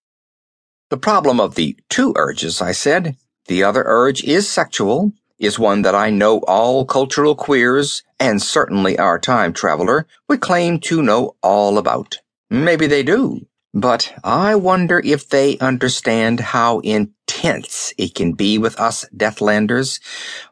The 0.91 0.99
problem 0.99 1.39
of 1.39 1.55
the 1.55 1.79
two 1.89 2.13
urges, 2.17 2.61
I 2.61 2.73
said, 2.73 3.17
the 3.53 3.63
other 3.63 3.85
urge 3.85 4.25
is 4.25 4.49
sexual, 4.49 5.13
is 5.39 5.59
one 5.59 5.83
that 5.83 5.95
I 5.95 6.09
know 6.09 6.39
all 6.49 6.87
cultural 6.87 7.35
queers, 7.35 8.03
and 8.19 8.41
certainly 8.41 8.99
our 8.99 9.19
time 9.19 9.53
traveler, 9.53 10.07
would 10.27 10.41
claim 10.41 10.81
to 10.89 11.03
know 11.03 11.37
all 11.43 11.77
about. 11.77 12.17
Maybe 12.49 12.87
they 12.87 13.03
do, 13.03 13.47
but 13.75 14.15
I 14.25 14.55
wonder 14.55 15.03
if 15.05 15.29
they 15.29 15.59
understand 15.59 16.41
how 16.41 16.79
intense 16.79 17.93
it 17.99 18.15
can 18.15 18.33
be 18.33 18.57
with 18.57 18.81
us 18.81 19.05
Deathlanders 19.15 20.01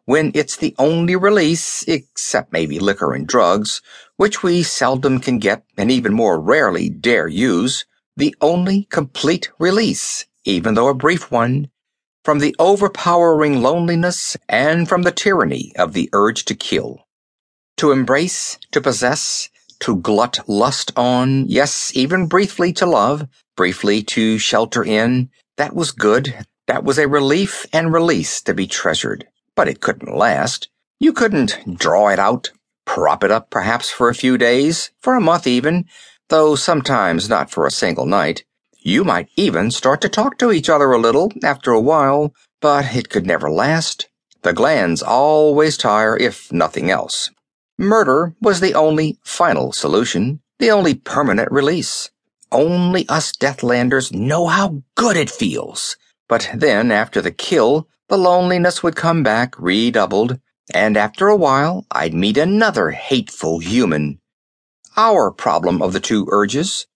when 0.04 0.30
it's 0.34 0.58
the 0.58 0.74
only 0.78 1.16
release, 1.16 1.82
except 1.88 2.52
maybe 2.52 2.78
liquor 2.78 3.14
and 3.14 3.26
drugs, 3.26 3.80
which 4.16 4.42
we 4.42 4.62
seldom 4.62 5.20
can 5.20 5.38
get 5.38 5.64
and 5.78 5.90
even 5.90 6.12
more 6.12 6.38
rarely 6.38 6.90
dare 6.90 7.28
use, 7.28 7.86
the 8.14 8.36
only 8.42 8.84
complete 8.90 9.48
release, 9.58 10.26
even 10.44 10.74
though 10.74 10.88
a 10.88 10.94
brief 10.94 11.30
one, 11.30 11.70
from 12.24 12.38
the 12.38 12.54
overpowering 12.58 13.62
loneliness 13.62 14.36
and 14.48 14.88
from 14.88 15.02
the 15.02 15.12
tyranny 15.12 15.72
of 15.76 15.92
the 15.92 16.08
urge 16.12 16.44
to 16.46 16.54
kill. 16.54 17.06
To 17.78 17.92
embrace, 17.92 18.58
to 18.72 18.80
possess, 18.80 19.48
to 19.80 19.96
glut 19.96 20.40
lust 20.46 20.92
on, 20.96 21.46
yes, 21.48 21.90
even 21.94 22.26
briefly 22.26 22.72
to 22.74 22.86
love, 22.86 23.26
briefly 23.56 24.02
to 24.02 24.38
shelter 24.38 24.84
in, 24.84 25.30
that 25.56 25.74
was 25.74 25.92
good. 25.92 26.46
That 26.66 26.84
was 26.84 26.98
a 26.98 27.08
relief 27.08 27.66
and 27.72 27.92
release 27.92 28.42
to 28.42 28.54
be 28.54 28.66
treasured. 28.66 29.26
But 29.56 29.68
it 29.68 29.80
couldn't 29.80 30.14
last. 30.14 30.68
You 30.98 31.12
couldn't 31.12 31.78
draw 31.78 32.08
it 32.08 32.18
out, 32.18 32.50
prop 32.84 33.24
it 33.24 33.30
up 33.30 33.50
perhaps 33.50 33.90
for 33.90 34.08
a 34.08 34.14
few 34.14 34.36
days, 34.36 34.90
for 35.00 35.14
a 35.14 35.20
month 35.20 35.46
even, 35.46 35.86
though 36.28 36.54
sometimes 36.54 37.28
not 37.28 37.50
for 37.50 37.66
a 37.66 37.70
single 37.70 38.06
night. 38.06 38.44
You 38.82 39.04
might 39.04 39.28
even 39.36 39.70
start 39.70 40.00
to 40.00 40.08
talk 40.08 40.38
to 40.38 40.52
each 40.52 40.70
other 40.70 40.90
a 40.92 40.98
little 40.98 41.30
after 41.44 41.70
a 41.70 41.80
while, 41.80 42.34
but 42.62 42.96
it 42.96 43.10
could 43.10 43.26
never 43.26 43.50
last. 43.50 44.08
The 44.40 44.54
glands 44.54 45.02
always 45.02 45.76
tire, 45.76 46.16
if 46.16 46.50
nothing 46.50 46.90
else. 46.90 47.30
Murder 47.76 48.34
was 48.40 48.60
the 48.60 48.74
only 48.74 49.18
final 49.22 49.72
solution, 49.72 50.40
the 50.58 50.70
only 50.70 50.94
permanent 50.94 51.52
release. 51.52 52.10
Only 52.50 53.06
us 53.08 53.32
Deathlanders 53.32 54.12
know 54.12 54.46
how 54.46 54.82
good 54.94 55.16
it 55.16 55.30
feels. 55.30 55.96
But 56.26 56.50
then, 56.54 56.90
after 56.90 57.20
the 57.20 57.30
kill, 57.30 57.86
the 58.08 58.16
loneliness 58.16 58.82
would 58.82 58.96
come 58.96 59.22
back 59.22 59.54
redoubled, 59.58 60.40
and 60.72 60.96
after 60.96 61.28
a 61.28 61.36
while 61.36 61.84
I'd 61.90 62.14
meet 62.14 62.38
another 62.38 62.92
hateful 62.92 63.58
human. 63.58 64.20
Our 64.96 65.30
problem 65.30 65.82
of 65.82 65.92
the 65.92 66.00
two 66.00 66.26
urges 66.30 66.86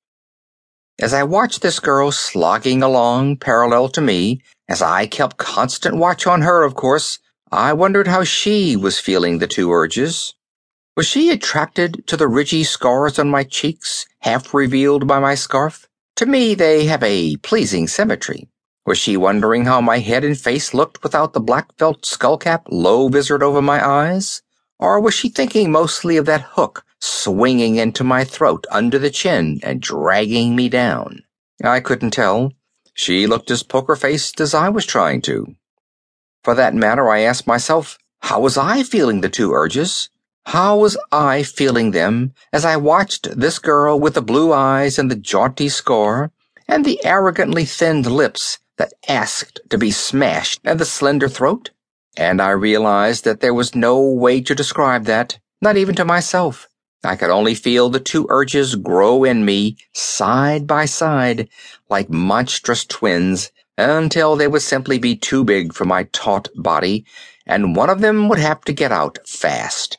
as 1.00 1.12
I 1.12 1.24
watched 1.24 1.60
this 1.60 1.80
girl 1.80 2.12
slogging 2.12 2.82
along 2.82 3.38
parallel 3.38 3.88
to 3.90 4.00
me, 4.00 4.42
as 4.68 4.80
I 4.80 5.06
kept 5.06 5.38
constant 5.38 5.96
watch 5.96 6.26
on 6.26 6.42
her, 6.42 6.62
of 6.62 6.74
course, 6.74 7.18
I 7.50 7.72
wondered 7.72 8.06
how 8.06 8.22
she 8.22 8.76
was 8.76 9.00
feeling 9.00 9.38
the 9.38 9.48
two 9.48 9.72
urges. 9.72 10.34
Was 10.96 11.06
she 11.06 11.30
attracted 11.30 12.06
to 12.06 12.16
the 12.16 12.28
ridgy 12.28 12.62
scars 12.62 13.18
on 13.18 13.28
my 13.28 13.42
cheeks, 13.42 14.06
half 14.20 14.54
revealed 14.54 15.08
by 15.08 15.18
my 15.18 15.34
scarf? 15.34 15.88
To 16.16 16.26
me, 16.26 16.54
they 16.54 16.86
have 16.86 17.02
a 17.02 17.36
pleasing 17.38 17.88
symmetry. 17.88 18.48
Was 18.86 18.98
she 18.98 19.16
wondering 19.16 19.64
how 19.64 19.80
my 19.80 19.98
head 19.98 20.22
and 20.22 20.38
face 20.38 20.72
looked 20.72 21.02
without 21.02 21.32
the 21.32 21.40
black 21.40 21.76
felt 21.76 22.02
skullcap 22.02 22.66
low 22.70 23.08
visored 23.08 23.42
over 23.42 23.60
my 23.60 23.84
eyes? 23.84 24.42
Or 24.78 25.00
was 25.00 25.14
she 25.14 25.28
thinking 25.28 25.72
mostly 25.72 26.16
of 26.16 26.26
that 26.26 26.42
hook 26.52 26.84
swinging 27.04 27.76
into 27.76 28.02
my 28.02 28.24
throat 28.24 28.66
under 28.70 28.98
the 28.98 29.10
chin 29.10 29.60
and 29.62 29.82
dragging 29.82 30.56
me 30.56 30.68
down? 30.68 31.22
I 31.62 31.80
couldn't 31.80 32.12
tell. 32.12 32.52
She 32.94 33.26
looked 33.26 33.50
as 33.50 33.62
poker 33.62 33.94
faced 33.94 34.40
as 34.40 34.54
I 34.54 34.70
was 34.70 34.86
trying 34.86 35.20
to. 35.22 35.54
For 36.42 36.54
that 36.54 36.74
matter, 36.74 37.10
I 37.10 37.20
asked 37.20 37.46
myself, 37.46 37.98
how 38.20 38.40
was 38.40 38.56
I 38.56 38.82
feeling 38.82 39.20
the 39.20 39.28
two 39.28 39.52
urges? 39.52 40.08
How 40.46 40.78
was 40.78 40.96
I 41.12 41.42
feeling 41.42 41.90
them 41.90 42.32
as 42.52 42.64
I 42.64 42.76
watched 42.76 43.38
this 43.38 43.58
girl 43.58 44.00
with 44.00 44.14
the 44.14 44.22
blue 44.22 44.52
eyes 44.52 44.98
and 44.98 45.10
the 45.10 45.16
jaunty 45.16 45.68
scar, 45.68 46.30
and 46.66 46.84
the 46.84 47.04
arrogantly 47.04 47.64
thinned 47.64 48.06
lips 48.06 48.58
that 48.76 48.94
asked 49.08 49.60
to 49.68 49.76
be 49.76 49.90
smashed, 49.90 50.60
and 50.64 50.80
the 50.80 50.86
slender 50.86 51.28
throat? 51.28 51.70
And 52.16 52.40
I 52.40 52.50
realized 52.50 53.24
that 53.24 53.40
there 53.40 53.54
was 53.54 53.74
no 53.74 54.00
way 54.00 54.40
to 54.40 54.54
describe 54.54 55.04
that, 55.04 55.38
not 55.60 55.76
even 55.76 55.94
to 55.96 56.04
myself. 56.04 56.68
I 57.04 57.16
could 57.16 57.30
only 57.30 57.54
feel 57.54 57.88
the 57.90 58.00
two 58.00 58.26
urges 58.28 58.74
grow 58.74 59.24
in 59.24 59.44
me 59.44 59.76
side 59.92 60.66
by 60.66 60.84
side, 60.86 61.48
like 61.88 62.08
monstrous 62.10 62.84
twins, 62.84 63.50
until 63.76 64.36
they 64.36 64.48
would 64.48 64.62
simply 64.62 64.98
be 64.98 65.16
too 65.16 65.44
big 65.44 65.72
for 65.72 65.84
my 65.84 66.04
taut 66.04 66.48
body, 66.54 67.04
and 67.46 67.76
one 67.76 67.90
of 67.90 68.00
them 68.00 68.28
would 68.28 68.38
have 68.38 68.62
to 68.62 68.72
get 68.72 68.92
out 68.92 69.18
fast. 69.26 69.98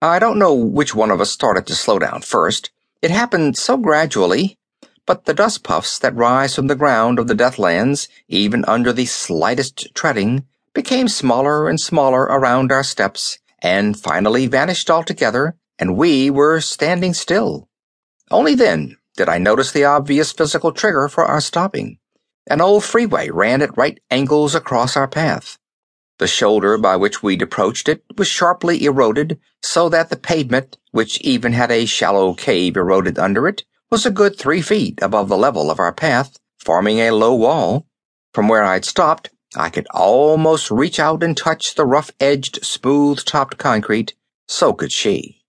I 0.00 0.18
don't 0.18 0.38
know 0.38 0.54
which 0.54 0.94
one 0.94 1.10
of 1.10 1.20
us 1.20 1.30
started 1.30 1.66
to 1.68 1.74
slow 1.74 1.98
down 1.98 2.22
first. 2.22 2.70
It 3.02 3.10
happened 3.10 3.56
so 3.56 3.76
gradually, 3.76 4.58
but 5.06 5.26
the 5.26 5.34
dust 5.34 5.62
puffs 5.62 5.98
that 6.00 6.14
rise 6.16 6.54
from 6.54 6.66
the 6.66 6.74
ground 6.74 7.18
of 7.18 7.28
the 7.28 7.34
Deathlands, 7.34 8.08
even 8.28 8.64
under 8.64 8.92
the 8.92 9.06
slightest 9.06 9.94
treading, 9.94 10.46
became 10.74 11.08
smaller 11.08 11.68
and 11.68 11.80
smaller 11.80 12.22
around 12.22 12.72
our 12.72 12.82
steps, 12.82 13.38
and 13.60 13.98
finally 13.98 14.46
vanished 14.46 14.90
altogether, 14.90 15.56
and 15.78 15.96
we 15.96 16.30
were 16.30 16.60
standing 16.60 17.14
still. 17.14 17.68
Only 18.30 18.54
then 18.54 18.96
did 19.16 19.28
I 19.28 19.38
notice 19.38 19.72
the 19.72 19.84
obvious 19.84 20.32
physical 20.32 20.72
trigger 20.72 21.08
for 21.08 21.24
our 21.24 21.40
stopping. 21.40 21.98
An 22.48 22.60
old 22.60 22.84
freeway 22.84 23.30
ran 23.30 23.62
at 23.62 23.76
right 23.76 24.00
angles 24.10 24.54
across 24.54 24.96
our 24.96 25.08
path. 25.08 25.58
The 26.18 26.26
shoulder 26.26 26.78
by 26.78 26.96
which 26.96 27.22
we'd 27.22 27.42
approached 27.42 27.88
it 27.88 28.04
was 28.16 28.28
sharply 28.28 28.84
eroded, 28.84 29.38
so 29.62 29.88
that 29.88 30.08
the 30.08 30.16
pavement, 30.16 30.78
which 30.90 31.20
even 31.20 31.52
had 31.52 31.70
a 31.70 31.84
shallow 31.84 32.34
cave 32.34 32.76
eroded 32.76 33.18
under 33.18 33.48
it, 33.48 33.64
was 33.90 34.06
a 34.06 34.10
good 34.10 34.38
three 34.38 34.62
feet 34.62 34.98
above 35.02 35.28
the 35.28 35.36
level 35.36 35.70
of 35.70 35.78
our 35.78 35.92
path, 35.92 36.38
forming 36.58 36.98
a 36.98 37.10
low 37.10 37.34
wall. 37.34 37.86
From 38.32 38.48
where 38.48 38.64
I'd 38.64 38.84
stopped, 38.84 39.30
I 39.54 39.68
could 39.68 39.86
almost 39.90 40.70
reach 40.70 40.98
out 40.98 41.22
and 41.22 41.36
touch 41.36 41.74
the 41.74 41.84
rough-edged, 41.84 42.64
smooth-topped 42.64 43.58
concrete. 43.58 44.14
So 44.48 44.72
could 44.72 44.92
she. 44.92 45.41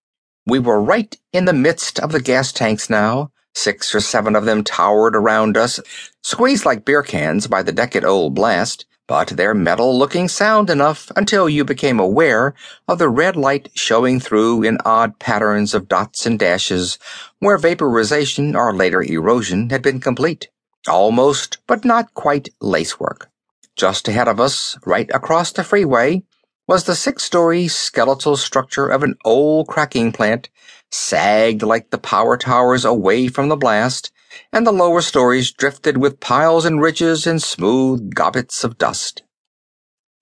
We 0.45 0.59
were 0.59 0.81
right 0.81 1.15
in 1.31 1.45
the 1.45 1.53
midst 1.53 1.99
of 1.99 2.11
the 2.11 2.21
gas 2.21 2.51
tanks 2.51 2.89
now. 2.89 3.31
Six 3.55 3.93
or 3.93 3.99
seven 3.99 4.35
of 4.35 4.45
them 4.45 4.63
towered 4.63 5.15
around 5.15 5.57
us, 5.57 5.79
squeezed 6.23 6.65
like 6.65 6.85
beer 6.85 7.03
cans 7.03 7.47
by 7.47 7.63
the 7.63 7.71
decade-old 7.71 8.33
blast, 8.33 8.85
but 9.07 9.29
their 9.29 9.53
metal 9.53 9.97
looking 9.97 10.27
sound 10.27 10.69
enough 10.69 11.11
until 11.15 11.47
you 11.47 11.63
became 11.63 11.99
aware 11.99 12.55
of 12.87 12.97
the 12.97 13.09
red 13.09 13.35
light 13.35 13.69
showing 13.75 14.19
through 14.19 14.63
in 14.63 14.79
odd 14.85 15.19
patterns 15.19 15.73
of 15.73 15.87
dots 15.87 16.25
and 16.25 16.39
dashes 16.39 16.97
where 17.39 17.57
vaporization 17.57 18.55
or 18.55 18.75
later 18.75 19.03
erosion 19.03 19.69
had 19.69 19.81
been 19.81 19.99
complete. 19.99 20.49
Almost, 20.87 21.59
but 21.67 21.85
not 21.85 22.13
quite 22.13 22.49
lacework. 22.59 23.29
Just 23.75 24.07
ahead 24.07 24.27
of 24.27 24.39
us, 24.39 24.77
right 24.85 25.09
across 25.13 25.51
the 25.51 25.63
freeway, 25.63 26.23
was 26.67 26.85
the 26.85 26.95
six-story 26.95 27.67
skeletal 27.67 28.37
structure 28.37 28.87
of 28.87 29.03
an 29.03 29.15
old 29.25 29.67
cracking 29.67 30.11
plant, 30.11 30.49
sagged 30.91 31.61
like 31.61 31.89
the 31.89 31.97
power 31.97 32.37
towers 32.37 32.85
away 32.85 33.27
from 33.27 33.49
the 33.49 33.57
blast, 33.57 34.11
and 34.51 34.65
the 34.65 34.71
lower 34.71 35.01
stories 35.01 35.51
drifted 35.51 35.97
with 35.97 36.19
piles 36.19 36.65
and 36.65 36.81
ridges 36.81 37.27
and 37.27 37.41
smooth 37.41 38.13
gobbets 38.13 38.63
of 38.63 38.77
dust. 38.77 39.23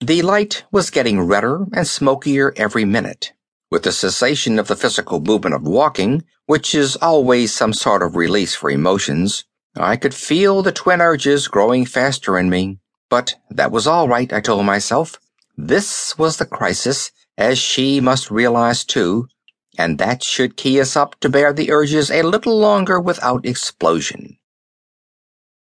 The 0.00 0.22
light 0.22 0.64
was 0.72 0.90
getting 0.90 1.20
redder 1.20 1.64
and 1.72 1.86
smokier 1.86 2.52
every 2.56 2.84
minute. 2.84 3.32
With 3.70 3.84
the 3.84 3.92
cessation 3.92 4.58
of 4.58 4.66
the 4.66 4.76
physical 4.76 5.20
movement 5.20 5.54
of 5.54 5.62
walking, 5.62 6.24
which 6.46 6.74
is 6.74 6.96
always 6.96 7.54
some 7.54 7.72
sort 7.72 8.02
of 8.02 8.16
release 8.16 8.54
for 8.54 8.68
emotions, 8.68 9.44
I 9.76 9.96
could 9.96 10.12
feel 10.12 10.62
the 10.62 10.72
twin 10.72 11.00
urges 11.00 11.48
growing 11.48 11.86
faster 11.86 12.36
in 12.36 12.50
me. 12.50 12.80
But 13.08 13.36
that 13.48 13.70
was 13.70 13.86
all 13.86 14.08
right, 14.08 14.30
I 14.32 14.40
told 14.40 14.66
myself. 14.66 15.18
This 15.56 16.16
was 16.16 16.38
the 16.38 16.46
crisis, 16.46 17.10
as 17.36 17.58
she 17.58 18.00
must 18.00 18.30
realize 18.30 18.84
too, 18.84 19.28
and 19.78 19.98
that 19.98 20.24
should 20.24 20.56
key 20.56 20.80
us 20.80 20.96
up 20.96 21.18
to 21.20 21.28
bear 21.28 21.52
the 21.52 21.70
urges 21.70 22.10
a 22.10 22.22
little 22.22 22.58
longer 22.58 22.98
without 22.98 23.46
explosion. 23.46 24.38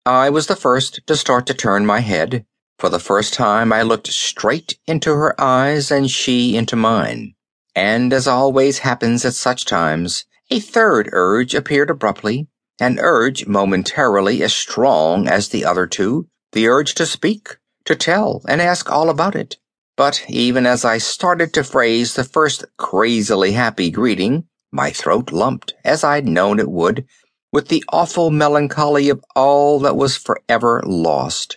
I 0.04 0.30
was 0.30 0.48
the 0.48 0.56
first 0.56 1.00
to 1.06 1.16
start 1.16 1.46
to 1.46 1.54
turn 1.54 1.86
my 1.86 2.00
head. 2.00 2.46
For 2.78 2.88
the 2.88 2.98
first 2.98 3.32
time 3.32 3.72
I 3.72 3.82
looked 3.82 4.08
straight 4.08 4.78
into 4.86 5.14
her 5.14 5.40
eyes 5.40 5.90
and 5.90 6.10
she 6.10 6.56
into 6.56 6.76
mine. 6.76 7.34
And 7.74 8.12
as 8.12 8.26
always 8.26 8.78
happens 8.78 9.24
at 9.24 9.34
such 9.34 9.64
times, 9.64 10.24
a 10.50 10.60
third 10.60 11.08
urge 11.12 11.54
appeared 11.54 11.90
abruptly, 11.90 12.48
an 12.78 12.98
urge 13.00 13.46
momentarily 13.46 14.42
as 14.42 14.52
strong 14.52 15.26
as 15.26 15.48
the 15.48 15.64
other 15.64 15.86
two, 15.86 16.28
the 16.52 16.68
urge 16.68 16.94
to 16.96 17.06
speak, 17.06 17.56
to 17.84 17.96
tell, 17.96 18.42
and 18.48 18.60
ask 18.60 18.90
all 18.90 19.08
about 19.08 19.34
it. 19.34 19.56
But 19.96 20.24
even 20.28 20.66
as 20.66 20.84
I 20.84 20.98
started 20.98 21.54
to 21.54 21.64
phrase 21.64 22.14
the 22.14 22.24
first 22.24 22.64
crazily 22.76 23.52
happy 23.52 23.90
greeting, 23.90 24.44
my 24.70 24.90
throat 24.90 25.32
lumped, 25.32 25.72
as 25.84 26.04
I'd 26.04 26.28
known 26.28 26.60
it 26.60 26.70
would, 26.70 27.06
with 27.50 27.68
the 27.68 27.82
awful 27.88 28.30
melancholy 28.30 29.08
of 29.08 29.24
all 29.34 29.78
that 29.80 29.96
was 29.96 30.16
forever 30.16 30.82
lost, 30.84 31.56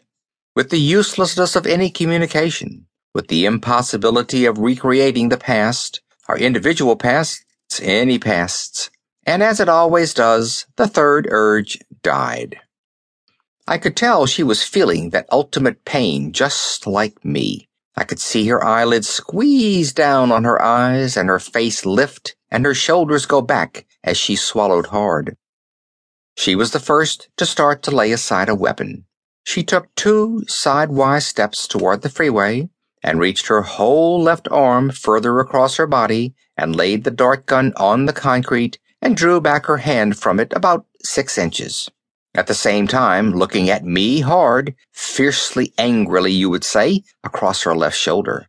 with 0.56 0.69
the 0.69 0.80
uselessness 0.80 1.58
of 1.58 1.67
any 1.67 1.89
communication, 1.89 2.86
with 3.13 3.28
the 3.28 3.45
impossibility 3.45 4.45
of 4.45 4.58
recreating 4.58 5.30
the 5.30 5.38
past, 5.38 6.02
our 6.30 6.38
individual 6.38 6.95
pasts, 6.95 7.43
any 7.82 8.17
pasts. 8.17 8.89
And 9.25 9.43
as 9.43 9.60
it 9.60 9.67
always 9.67 10.13
does, 10.13 10.65
the 10.78 10.88
third 10.88 11.28
urge 11.30 11.78
died. 12.02 12.58
I 13.67 13.78
could 13.78 13.97
tell 13.97 14.25
she 14.25 14.43
was 14.43 14.63
feeling 14.63 15.10
that 15.10 15.28
ultimate 15.32 15.86
pain 15.86 16.32
just 16.32 16.88
like 16.88 17.23
me. 17.25 17.69
I 18.00 18.06
could 18.06 18.22
see 18.22 18.48
her 18.48 18.64
eyelids 18.64 19.10
squeeze 19.10 19.92
down 19.92 20.32
on 20.32 20.46
her 20.46 20.62
eyes 20.62 21.18
and 21.18 21.28
her 21.28 21.38
face 21.38 21.86
lift 21.86 22.34
and 22.50 22.64
her 22.64 22.74
shoulders 22.74 23.26
go 23.26 23.42
back 23.42 23.86
as 24.06 24.16
she 24.16 24.38
swallowed 24.38 24.88
hard. 24.88 25.36
She 26.38 26.56
was 26.56 26.72
the 26.72 26.80
first 26.80 27.28
to 27.36 27.46
start 27.46 27.84
to 27.84 27.92
lay 27.92 28.14
aside 28.14 28.48
a 28.48 28.56
weapon. 28.56 29.04
She 29.44 29.64
took 29.64 29.94
two 29.96 30.46
sidewise 30.48 31.28
steps 31.28 31.68
toward 31.68 32.02
the 32.02 32.10
freeway 32.10 32.70
and 33.04 33.20
reached 33.20 33.48
her 33.48 33.64
whole 33.64 34.24
left 34.24 34.48
arm 34.50 34.92
further 34.92 35.38
across 35.42 35.76
her 35.76 35.88
body 35.88 36.34
and 36.56 36.78
laid 36.78 37.04
the 37.04 37.12
dart 37.12 37.48
gun 37.48 37.74
on 37.76 38.06
the 38.06 38.14
concrete 38.14 38.80
and 39.02 39.18
drew 39.18 39.42
back 39.42 39.66
her 39.66 39.80
hand 39.80 40.18
from 40.18 40.40
it 40.40 40.54
about 40.56 40.86
six 41.04 41.38
inches 41.38 41.90
at 42.36 42.48
the 42.48 42.54
same 42.54 42.88
time 42.88 43.32
looking 43.32 43.70
at 43.70 43.84
me 43.84 44.22
hard, 44.22 44.76
fiercely 44.92 45.74
angrily 45.78 46.32
you 46.32 46.50
would 46.50 46.63
say, 46.63 47.04
across 47.24 47.63
her 47.63 47.76
left 47.76 47.98
shoulder. 47.98 48.48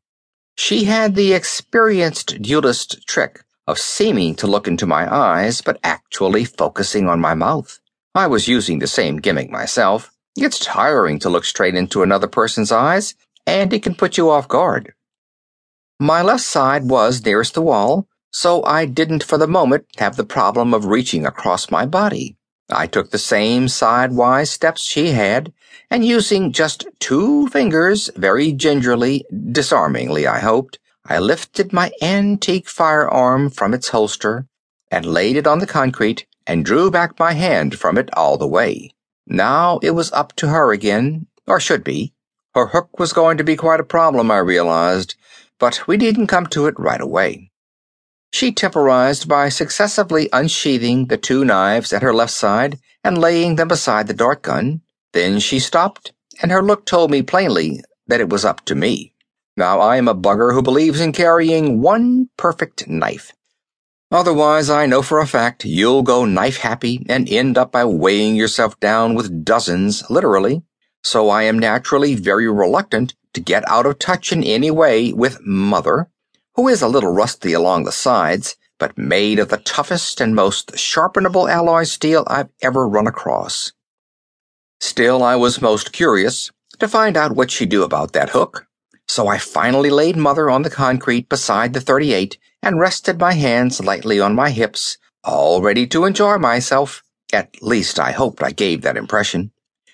She 0.57 0.85
had 0.85 1.15
the 1.15 1.33
experienced 1.33 2.43
duelist 2.43 3.07
trick 3.07 3.43
of 3.67 3.79
seeming 3.79 4.35
to 4.37 4.47
look 4.47 4.69
into 4.69 4.87
my 4.87 5.13
eyes 5.13 5.63
but 5.63 5.79
actually 5.83 6.45
focusing 6.45 7.09
on 7.09 7.21
my 7.21 7.35
mouth. 7.35 7.81
I 8.15 8.27
was 8.27 8.49
using 8.49 8.81
the 8.81 8.87
same 8.87 9.19
gimmick 9.19 9.51
myself. 9.51 10.11
It's 10.37 10.59
tiring 10.59 11.19
to 11.21 11.31
look 11.31 11.45
straight 11.45 11.75
into 11.75 12.03
another 12.03 12.27
person's 12.27 12.73
eyes, 12.73 13.15
and 13.47 13.73
it 13.73 13.83
can 13.83 13.95
put 13.95 14.17
you 14.17 14.31
off 14.31 14.49
guard. 14.49 14.93
My 15.99 16.23
left 16.23 16.45
side 16.45 16.89
was 16.89 17.25
nearest 17.25 17.55
the 17.55 17.63
wall, 17.63 18.09
so 18.33 18.65
I 18.65 18.87
didn't 18.87 19.25
for 19.25 19.39
the 19.39 19.47
moment 19.47 19.87
have 19.99 20.17
the 20.17 20.25
problem 20.25 20.73
of 20.75 20.87
reaching 20.87 21.27
across 21.27 21.71
my 21.71 21.87
body. 21.87 22.37
I 22.73 22.87
took 22.87 23.11
the 23.11 23.19
same 23.19 23.69
sidewise 23.69 24.51
steps 24.51 24.83
she 24.83 25.09
had, 25.09 25.53
and 25.91 26.05
using 26.05 26.53
just 26.53 26.87
two 26.99 27.49
fingers, 27.49 28.11
very 28.17 28.53
gingerly, 28.53 29.25
disarmingly, 29.51 30.27
I 30.27 30.39
hoped, 30.39 30.79
I 31.05 31.19
lifted 31.19 31.73
my 31.73 31.91
antique 32.01 32.69
firearm 32.69 33.51
from 33.51 33.75
its 33.75 33.89
holster 33.89 34.47
and 34.91 35.05
laid 35.05 35.37
it 35.37 35.47
on 35.47 35.59
the 35.59 35.67
concrete 35.67 36.27
and 36.47 36.65
drew 36.65 36.91
back 36.91 37.19
my 37.19 37.33
hand 37.33 37.79
from 37.79 37.99
it 37.99 38.11
all 38.17 38.37
the 38.37 38.47
way. 38.47 38.91
Now 39.27 39.79
it 39.83 39.93
was 39.93 40.13
up 40.13 40.35
to 40.37 40.49
her 40.49 40.73
again, 40.73 41.27
or 41.47 41.61
should 41.61 41.85
be. 41.85 42.13
Her 42.55 42.67
hook 42.67 42.99
was 42.99 43.13
going 43.13 43.39
to 43.39 43.45
be 43.45 43.57
quite 43.57 43.81
a 43.81 43.85
problem, 43.85 44.31
I 44.31 44.39
realized, 44.39 45.15
but 45.59 45.87
we 45.87 45.97
didn't 45.97 46.27
come 46.27 46.47
to 46.49 46.67
it 46.67 46.75
right 46.79 47.01
away. 47.01 47.50
She 48.33 48.53
temporized 48.53 49.29
by 49.29 49.49
successively 49.49 50.29
unsheathing 50.33 51.07
the 51.07 51.17
two 51.17 51.45
knives 51.45 51.93
at 51.93 52.03
her 52.03 52.15
left 52.15 52.33
side 52.33 52.79
and 53.03 53.19
laying 53.19 53.57
them 53.57 53.69
beside 53.69 54.07
the 54.07 54.15
dart 54.15 54.43
gun. 54.43 54.83
Then 55.13 55.41
she 55.41 55.59
stopped, 55.59 56.13
and 56.41 56.53
her 56.53 56.63
look 56.63 56.87
told 56.87 57.11
me 57.11 57.23
plainly 57.23 57.83
that 58.07 58.21
it 58.21 58.29
was 58.29 58.45
up 58.45 58.65
to 58.67 58.75
me. 58.75 59.15
Now 59.57 59.81
I 59.81 59.97
am 59.97 60.09
a 60.09 60.15
bugger 60.15 60.55
who 60.55 60.63
believes 60.63 61.01
in 61.01 61.13
carrying 61.13 61.81
one 61.81 62.29
perfect 62.37 62.89
knife. 62.89 63.33
Otherwise, 64.13 64.71
I 64.71 64.87
know 64.87 65.03
for 65.03 65.21
a 65.21 65.27
fact 65.27 65.65
you'll 65.65 66.03
go 66.03 66.25
knife 66.25 66.59
happy 66.59 67.05
and 67.09 67.29
end 67.29 67.59
up 67.59 67.73
by 67.73 67.85
weighing 67.85 68.37
yourself 68.37 68.79
down 68.81 69.15
with 69.15 69.45
dozens, 69.45 70.09
literally. 70.11 70.63
So 71.03 71.31
I 71.31 71.45
am 71.45 71.59
naturally 71.59 72.15
very 72.15 72.49
reluctant 72.49 73.15
to 73.35 73.41
get 73.41 73.69
out 73.69 73.87
of 73.87 73.99
touch 73.99 74.33
in 74.33 74.43
any 74.45 74.71
way 74.71 75.13
with 75.13 75.41
Mother 75.43 76.10
who 76.61 76.69
is 76.69 76.83
a 76.83 76.89
little 76.89 77.11
rusty 77.11 77.55
along 77.55 77.85
the 77.85 77.91
sides, 77.91 78.55
but 78.79 78.99
made 78.99 79.39
of 79.39 79.49
the 79.49 79.57
toughest 79.57 80.21
and 80.21 80.35
most 80.35 80.73
sharpenable 80.73 81.51
alloy 81.51 81.85
steel 81.85 82.23
I've 82.27 82.51
ever 82.61 82.87
run 82.87 83.07
across. 83.07 83.73
Still, 84.79 85.23
I 85.23 85.37
was 85.37 85.63
most 85.63 85.91
curious 85.91 86.51
to 86.79 86.87
find 86.87 87.17
out 87.17 87.35
what 87.35 87.51
she'd 87.51 87.71
do 87.71 87.83
about 87.83 88.13
that 88.13 88.29
hook, 88.29 88.67
so 89.09 89.27
I 89.27 89.39
finally 89.39 89.89
laid 89.89 90.19
Mother 90.19 90.51
on 90.51 90.61
the 90.61 90.69
concrete 90.69 91.31
beside 91.31 91.73
the 91.73 91.81
38 91.81 92.37
and 92.63 92.79
rested 92.79 93.19
my 93.19 93.33
hands 93.33 93.83
lightly 93.83 94.21
on 94.21 94.35
my 94.35 94.51
hips, 94.51 94.99
all 95.25 95.63
ready 95.63 95.87
to 95.87 96.05
enjoy 96.05 96.37
myself. 96.37 97.03
At 97.33 97.63
least 97.63 97.99
I 97.99 98.13
hoped 98.13 98.43
I 98.43 98.51
gave 98.51 98.83
that 98.83 98.99
impression. 98.99 99.51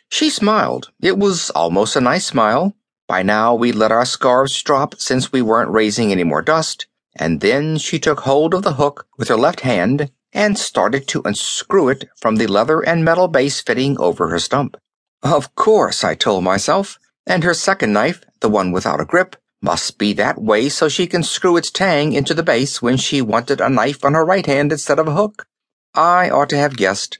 She 0.09 0.31
smiled. 0.31 0.91
It 1.01 1.17
was 1.17 1.51
almost 1.51 1.95
a 1.95 2.01
nice 2.01 2.27
smile. 2.27 2.75
By 3.09 3.23
now 3.23 3.55
we'd 3.55 3.77
let 3.77 3.93
our 3.93 4.05
scarves 4.05 4.61
drop 4.63 4.97
since 4.99 5.31
we 5.31 5.41
weren't 5.41 5.71
raising 5.71 6.11
any 6.11 6.25
more 6.25 6.43
dust, 6.43 6.87
and 7.15 7.41
then 7.41 7.79
she 7.79 8.01
took 8.01 8.21
hold 8.21 8.53
of 8.53 8.63
the 8.63 8.75
hook 8.75 9.07
with 9.17 9.29
her 9.29 9.37
left 9.37 9.61
hand 9.61 10.11
and 10.33 10.59
started 10.59 11.07
to 11.09 11.23
unscrew 11.25 11.89
it 11.89 12.09
from 12.17 12.37
the 12.37 12.49
leather 12.49 12.81
and 12.81 13.05
metal 13.05 13.29
base 13.29 13.61
fitting 13.61 13.97
over 13.99 14.29
her 14.29 14.41
stump. 14.41 14.77
Of 15.23 15.55
course, 15.55 16.03
I 16.03 16.15
told 16.15 16.43
myself, 16.43 16.99
and 17.27 17.45
her 17.45 17.55
second 17.55 17.93
knife, 17.93 18.25
the 18.41 18.49
one 18.49 18.73
without 18.73 19.01
a 19.01 19.05
grip, 19.05 19.37
must 19.63 19.99
be 19.99 20.13
that 20.15 20.41
way 20.41 20.69
so 20.69 20.89
she 20.89 21.07
can 21.07 21.23
screw 21.23 21.57
its 21.57 21.71
tang 21.71 22.13
into 22.13 22.35
the 22.35 22.43
base 22.43 22.83
when 22.83 22.97
she 22.97 23.23
wanted 23.23 23.61
a 23.61 23.71
knife 23.71 24.05
on 24.05 24.15
her 24.15 24.25
right 24.25 24.47
hand 24.47 24.73
instead 24.73 24.99
of 24.99 25.09
a 25.09 25.15
hook. 25.15 25.47
I 25.95 26.29
ought 26.29 26.51
to 26.51 26.59
have 26.59 26.77
guessed. 26.77 27.19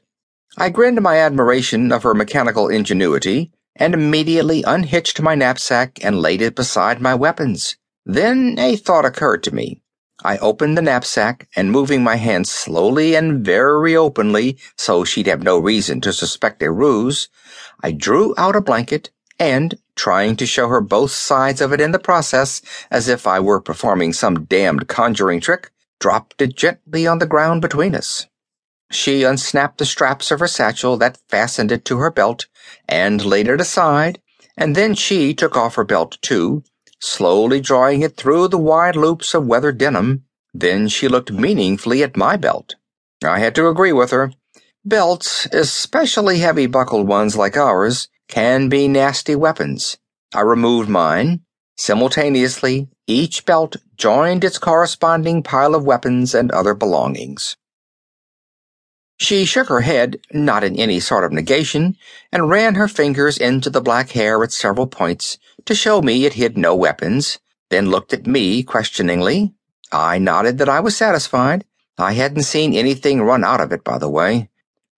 I 0.57 0.69
grinned 0.69 1.01
my 1.01 1.17
admiration 1.17 1.91
of 1.91 2.03
her 2.03 2.13
mechanical 2.13 2.67
ingenuity 2.67 3.51
and 3.77 3.93
immediately 3.93 4.63
unhitched 4.63 5.21
my 5.21 5.35
knapsack 5.35 6.03
and 6.03 6.21
laid 6.21 6.41
it 6.41 6.55
beside 6.55 7.01
my 7.01 7.15
weapons. 7.15 7.77
Then 8.05 8.55
a 8.59 8.75
thought 8.75 9.05
occurred 9.05 9.43
to 9.43 9.55
me. 9.55 9.81
I 10.23 10.37
opened 10.39 10.77
the 10.77 10.81
knapsack 10.81 11.47
and 11.55 11.71
moving 11.71 12.03
my 12.03 12.15
hand 12.15 12.47
slowly 12.47 13.15
and 13.15 13.45
very 13.45 13.95
openly 13.95 14.57
so 14.75 15.03
she'd 15.03 15.27
have 15.27 15.43
no 15.43 15.59
reason 15.59 16.01
to 16.01 16.11
suspect 16.11 16.63
a 16.63 16.71
ruse, 16.71 17.29
I 17.83 17.91
drew 17.91 18.33
out 18.37 18.55
a 18.55 18.61
blanket 18.61 19.11
and, 19.39 19.77
trying 19.95 20.35
to 20.37 20.47
show 20.47 20.67
her 20.67 20.81
both 20.81 21.11
sides 21.11 21.61
of 21.61 21.71
it 21.71 21.79
in 21.79 21.91
the 21.91 21.99
process 21.99 22.61
as 22.89 23.07
if 23.07 23.27
I 23.27 23.39
were 23.39 23.61
performing 23.61 24.13
some 24.13 24.45
damned 24.45 24.87
conjuring 24.87 25.41
trick, 25.41 25.71
dropped 25.99 26.41
it 26.41 26.55
gently 26.55 27.05
on 27.05 27.19
the 27.19 27.27
ground 27.27 27.61
between 27.61 27.93
us. 27.93 28.25
She 28.91 29.23
unsnapped 29.23 29.77
the 29.79 29.85
straps 29.85 30.31
of 30.31 30.39
her 30.39 30.47
satchel 30.47 30.97
that 30.97 31.19
fastened 31.27 31.71
it 31.71 31.83
to 31.85 31.97
her 31.97 32.09
belt 32.09 32.45
and 32.87 33.25
laid 33.25 33.47
it 33.47 33.59
aside, 33.59 34.21
and 34.57 34.75
then 34.75 34.95
she 34.95 35.33
took 35.33 35.57
off 35.57 35.75
her 35.75 35.83
belt 35.83 36.17
too, 36.21 36.63
slowly 36.99 37.59
drawing 37.59 38.01
it 38.01 38.15
through 38.15 38.47
the 38.47 38.57
wide 38.57 38.95
loops 38.95 39.33
of 39.33 39.45
weather 39.45 39.71
denim. 39.71 40.23
Then 40.53 40.87
she 40.87 41.07
looked 41.07 41.31
meaningfully 41.31 42.01
at 42.01 42.17
my 42.17 42.37
belt. 42.37 42.75
I 43.23 43.39
had 43.39 43.55
to 43.55 43.67
agree 43.67 43.93
with 43.93 44.11
her. 44.11 44.31
Belts, 44.85 45.47
especially 45.51 46.39
heavy 46.39 46.65
buckled 46.65 47.07
ones 47.07 47.35
like 47.35 47.57
ours, 47.57 48.07
can 48.29 48.69
be 48.69 48.87
nasty 48.87 49.35
weapons. 49.35 49.97
I 50.33 50.41
removed 50.41 50.89
mine. 50.89 51.41
Simultaneously, 51.77 52.87
each 53.05 53.45
belt 53.45 53.75
joined 53.97 54.43
its 54.43 54.57
corresponding 54.57 55.43
pile 55.43 55.75
of 55.75 55.85
weapons 55.85 56.33
and 56.33 56.51
other 56.51 56.73
belongings. 56.73 57.55
She 59.19 59.45
shook 59.45 59.67
her 59.69 59.81
head, 59.81 60.19
not 60.31 60.63
in 60.63 60.75
any 60.75 60.99
sort 60.99 61.23
of 61.23 61.31
negation, 61.31 61.97
and 62.31 62.49
ran 62.49 62.75
her 62.75 62.87
fingers 62.87 63.37
into 63.37 63.69
the 63.69 63.81
black 63.81 64.11
hair 64.11 64.43
at 64.43 64.51
several 64.51 64.85
points 64.85 65.39
to 65.65 65.73
show 65.73 66.01
me 66.01 66.25
it 66.25 66.33
hid 66.33 66.57
no 66.57 66.75
weapons, 66.75 67.39
then 67.69 67.89
looked 67.89 68.13
at 68.13 68.27
me 68.27 68.63
questioningly. 68.63 69.53
I 69.91 70.17
nodded 70.19 70.59
that 70.59 70.69
I 70.69 70.79
was 70.79 70.95
satisfied. 70.95 71.65
I 71.97 72.13
hadn't 72.13 72.43
seen 72.43 72.73
anything 72.73 73.21
run 73.21 73.43
out 73.43 73.59
of 73.59 73.71
it, 73.71 73.83
by 73.83 73.97
the 73.97 74.09
way. 74.09 74.49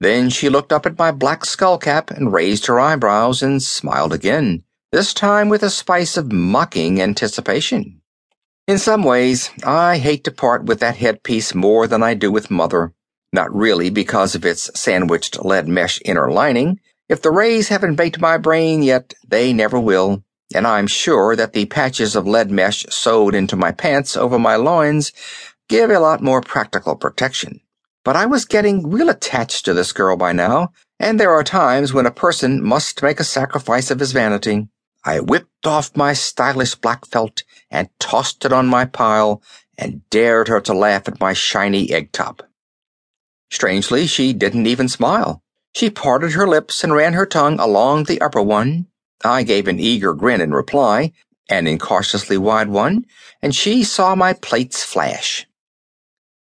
Then 0.02 0.30
she 0.30 0.50
looked 0.50 0.74
up 0.74 0.86
at 0.86 0.98
my 0.98 1.12
black 1.12 1.46
skull 1.46 1.78
cap 1.78 2.12
and 2.12 2.34
raised 2.34 2.66
her 2.66 2.80
eyebrows 2.80 3.42
and 3.42 3.64
smiled 3.64 4.14
again, 4.14 4.64
this 4.92 5.14
time 5.14 5.50
with 5.50 5.64
a 5.64 5.70
spice 5.70 6.18
of 6.18 6.32
mocking 6.32 7.02
anticipation. 7.02 8.02
In 8.68 8.78
some 8.78 9.04
ways, 9.04 9.50
I 9.66 9.98
hate 9.98 10.24
to 10.26 10.32
part 10.32 10.66
with 10.66 10.82
that 10.82 10.98
headpiece 10.98 11.56
more 11.56 11.88
than 11.88 12.04
I 12.04 12.14
do 12.14 12.32
with 12.32 12.52
Mother. 12.52 12.94
Not 13.32 13.54
really 13.54 13.90
because 13.90 14.36
of 14.36 14.46
its 14.46 14.72
sandwiched 14.80 15.44
lead 15.44 15.68
mesh 15.68 16.02
inner 16.04 16.32
lining. 16.32 16.80
If 17.08 17.22
the 17.22 17.32
rays 17.32 17.68
haven't 17.68 17.96
baked 17.96 18.20
my 18.20 18.38
brain 18.38 18.82
yet, 18.82 19.14
they 19.28 19.54
never 19.54 19.80
will, 19.80 20.24
and 20.54 20.66
I'm 20.66 20.88
sure 20.88 21.36
that 21.36 21.54
the 21.54 21.66
patches 21.66 22.16
of 22.16 22.28
lead 22.28 22.50
mesh 22.50 22.86
sewed 22.90 23.36
into 23.36 23.56
my 23.56 23.72
pants 23.72 24.18
over 24.18 24.40
my 24.40 24.56
loins 24.56 25.12
give 25.68 25.92
a 25.92 26.00
lot 26.00 26.22
more 26.22 26.42
practical 26.42 26.96
protection. 26.96 27.62
But 28.04 28.16
I 28.16 28.26
was 28.26 28.46
getting 28.46 28.90
real 28.90 29.10
attached 29.10 29.66
to 29.66 29.74
this 29.74 29.92
girl 29.92 30.18
by 30.18 30.32
now, 30.32 30.72
and 31.00 31.20
there 31.20 31.32
are 31.32 31.44
times 31.44 31.94
when 31.94 32.08
a 32.08 32.12
person 32.12 32.64
must 32.64 33.04
make 33.04 33.20
a 33.20 33.24
sacrifice 33.24 33.92
of 33.92 34.00
his 34.00 34.12
vanity. 34.12 34.68
I 35.06 35.20
whipped 35.20 35.68
off 35.68 35.96
my 35.96 36.14
stylish 36.14 36.76
black 36.76 37.06
felt 37.06 37.44
and 37.70 37.90
tossed 38.00 38.44
it 38.46 38.52
on 38.52 38.68
my 38.68 38.86
pile 38.86 39.44
and 39.78 40.02
dared 40.10 40.48
her 40.48 40.60
to 40.62 40.74
laugh 40.74 41.08
at 41.08 41.20
my 41.20 41.34
shiny 41.34 41.92
egg 41.92 42.12
top. 42.12 42.42
Strangely, 43.52 44.08
she 44.08 44.34
didn't 44.34 44.68
even 44.68 44.88
smile. 44.88 45.42
She 45.76 45.90
parted 45.90 46.34
her 46.34 46.48
lips 46.48 46.84
and 46.84 46.94
ran 46.94 47.14
her 47.14 47.26
tongue 47.26 47.60
along 47.60 48.04
the 48.04 48.22
upper 48.22 48.42
one. 48.42 48.88
I 49.24 49.44
gave 49.44 49.68
an 49.68 49.80
eager 49.80 50.14
grin 50.14 50.42
in 50.42 50.52
reply, 50.52 51.12
an 51.50 51.68
incautiously 51.68 52.38
wide 52.38 52.70
one, 52.70 53.06
and 53.42 53.56
she 53.56 53.84
saw 53.84 54.16
my 54.16 54.34
plates 54.34 54.84
flash. 54.84 55.48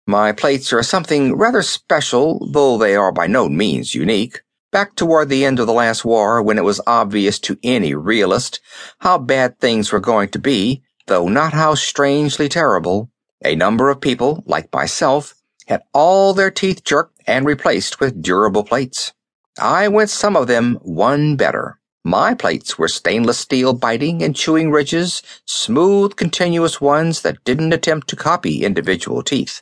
My 0.07 0.31
plates 0.31 0.73
are 0.73 0.83
something 0.83 1.35
rather 1.35 1.61
special, 1.61 2.49
though 2.51 2.77
they 2.77 2.95
are 2.95 3.11
by 3.11 3.27
no 3.27 3.47
means 3.47 3.95
unique. 3.95 4.41
Back 4.71 4.95
toward 4.95 5.29
the 5.29 5.45
end 5.45 5.59
of 5.59 5.67
the 5.67 5.73
last 5.73 6.03
war, 6.03 6.41
when 6.41 6.57
it 6.57 6.63
was 6.63 6.81
obvious 6.87 7.39
to 7.39 7.59
any 7.63 7.93
realist 7.93 8.59
how 8.99 9.17
bad 9.17 9.59
things 9.59 9.91
were 9.91 9.99
going 9.99 10.29
to 10.29 10.39
be, 10.39 10.83
though 11.07 11.27
not 11.27 11.53
how 11.53 11.75
strangely 11.75 12.49
terrible, 12.49 13.09
a 13.45 13.55
number 13.55 13.89
of 13.89 14.01
people, 14.01 14.43
like 14.45 14.73
myself, 14.73 15.35
had 15.67 15.84
all 15.93 16.34
their 16.34 16.52
teeth 16.52 16.84
jerked 16.84 17.19
and 17.28 17.45
replaced 17.45 17.99
with 17.99 18.21
durable 18.21 18.63
plates. 18.63 19.13
I 19.60 19.88
went 19.88 20.10
some 20.10 20.36
of 20.36 20.47
them 20.47 20.80
one 20.82 21.36
better. 21.36 21.80
My 22.04 22.34
plates 22.34 22.78
were 22.78 22.89
stainless 22.89 23.38
steel 23.38 23.73
biting 23.73 24.21
and 24.21 24.36
chewing 24.36 24.71
ridges, 24.71 25.21
smooth, 25.45 26.15
continuous 26.17 26.82
ones 26.82 27.21
that 27.21 27.43
didn't 27.45 27.71
attempt 27.71 28.10
to 28.10 28.15
copy 28.15 28.63
individual 28.65 29.23
teeth. 29.23 29.62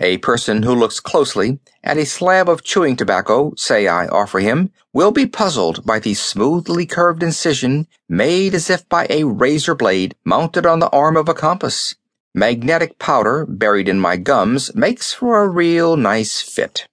A 0.00 0.16
person 0.18 0.62
who 0.62 0.74
looks 0.74 0.98
closely 0.98 1.60
at 1.84 1.98
a 1.98 2.06
slab 2.06 2.48
of 2.48 2.64
chewing 2.64 2.96
tobacco, 2.96 3.52
say 3.56 3.86
I 3.86 4.08
offer 4.08 4.38
him, 4.40 4.72
will 4.94 5.12
be 5.12 5.26
puzzled 5.26 5.84
by 5.84 5.98
the 5.98 6.14
smoothly 6.14 6.86
curved 6.86 7.22
incision 7.22 7.86
made 8.08 8.54
as 8.54 8.70
if 8.70 8.88
by 8.88 9.06
a 9.10 9.24
razor 9.24 9.74
blade 9.74 10.16
mounted 10.24 10.64
on 10.64 10.78
the 10.78 10.88
arm 10.88 11.18
of 11.18 11.28
a 11.28 11.34
compass. 11.34 11.94
Magnetic 12.34 12.96
powder 13.00 13.44
buried 13.44 13.88
in 13.88 13.98
my 13.98 14.16
gums 14.16 14.72
makes 14.76 15.12
for 15.12 15.42
a 15.42 15.48
real 15.48 15.96
nice 15.96 16.40
fit. 16.40 16.86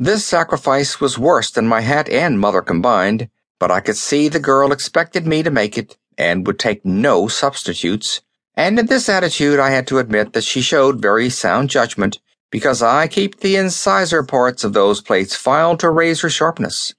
This 0.00 0.24
sacrifice 0.24 1.00
was 1.00 1.16
worse 1.16 1.48
than 1.48 1.68
my 1.68 1.82
hat 1.82 2.08
and 2.08 2.40
mother 2.40 2.60
combined, 2.60 3.28
but 3.60 3.70
I 3.70 3.78
could 3.78 3.96
see 3.96 4.28
the 4.28 4.40
girl 4.40 4.72
expected 4.72 5.28
me 5.28 5.44
to 5.44 5.50
make 5.50 5.78
it 5.78 5.96
and 6.18 6.44
would 6.44 6.58
take 6.58 6.84
no 6.84 7.28
substitutes. 7.28 8.20
And 8.56 8.80
in 8.80 8.86
this 8.86 9.08
attitude 9.08 9.60
I 9.60 9.70
had 9.70 9.86
to 9.88 9.98
admit 9.98 10.32
that 10.32 10.42
she 10.42 10.60
showed 10.60 11.00
very 11.00 11.30
sound 11.30 11.70
judgment 11.70 12.18
because 12.50 12.82
I 12.82 13.06
keep 13.06 13.38
the 13.38 13.54
incisor 13.54 14.24
parts 14.24 14.64
of 14.64 14.72
those 14.72 15.00
plates 15.00 15.36
filed 15.36 15.78
to 15.80 15.90
razor 15.90 16.30
sharpness. 16.30 16.94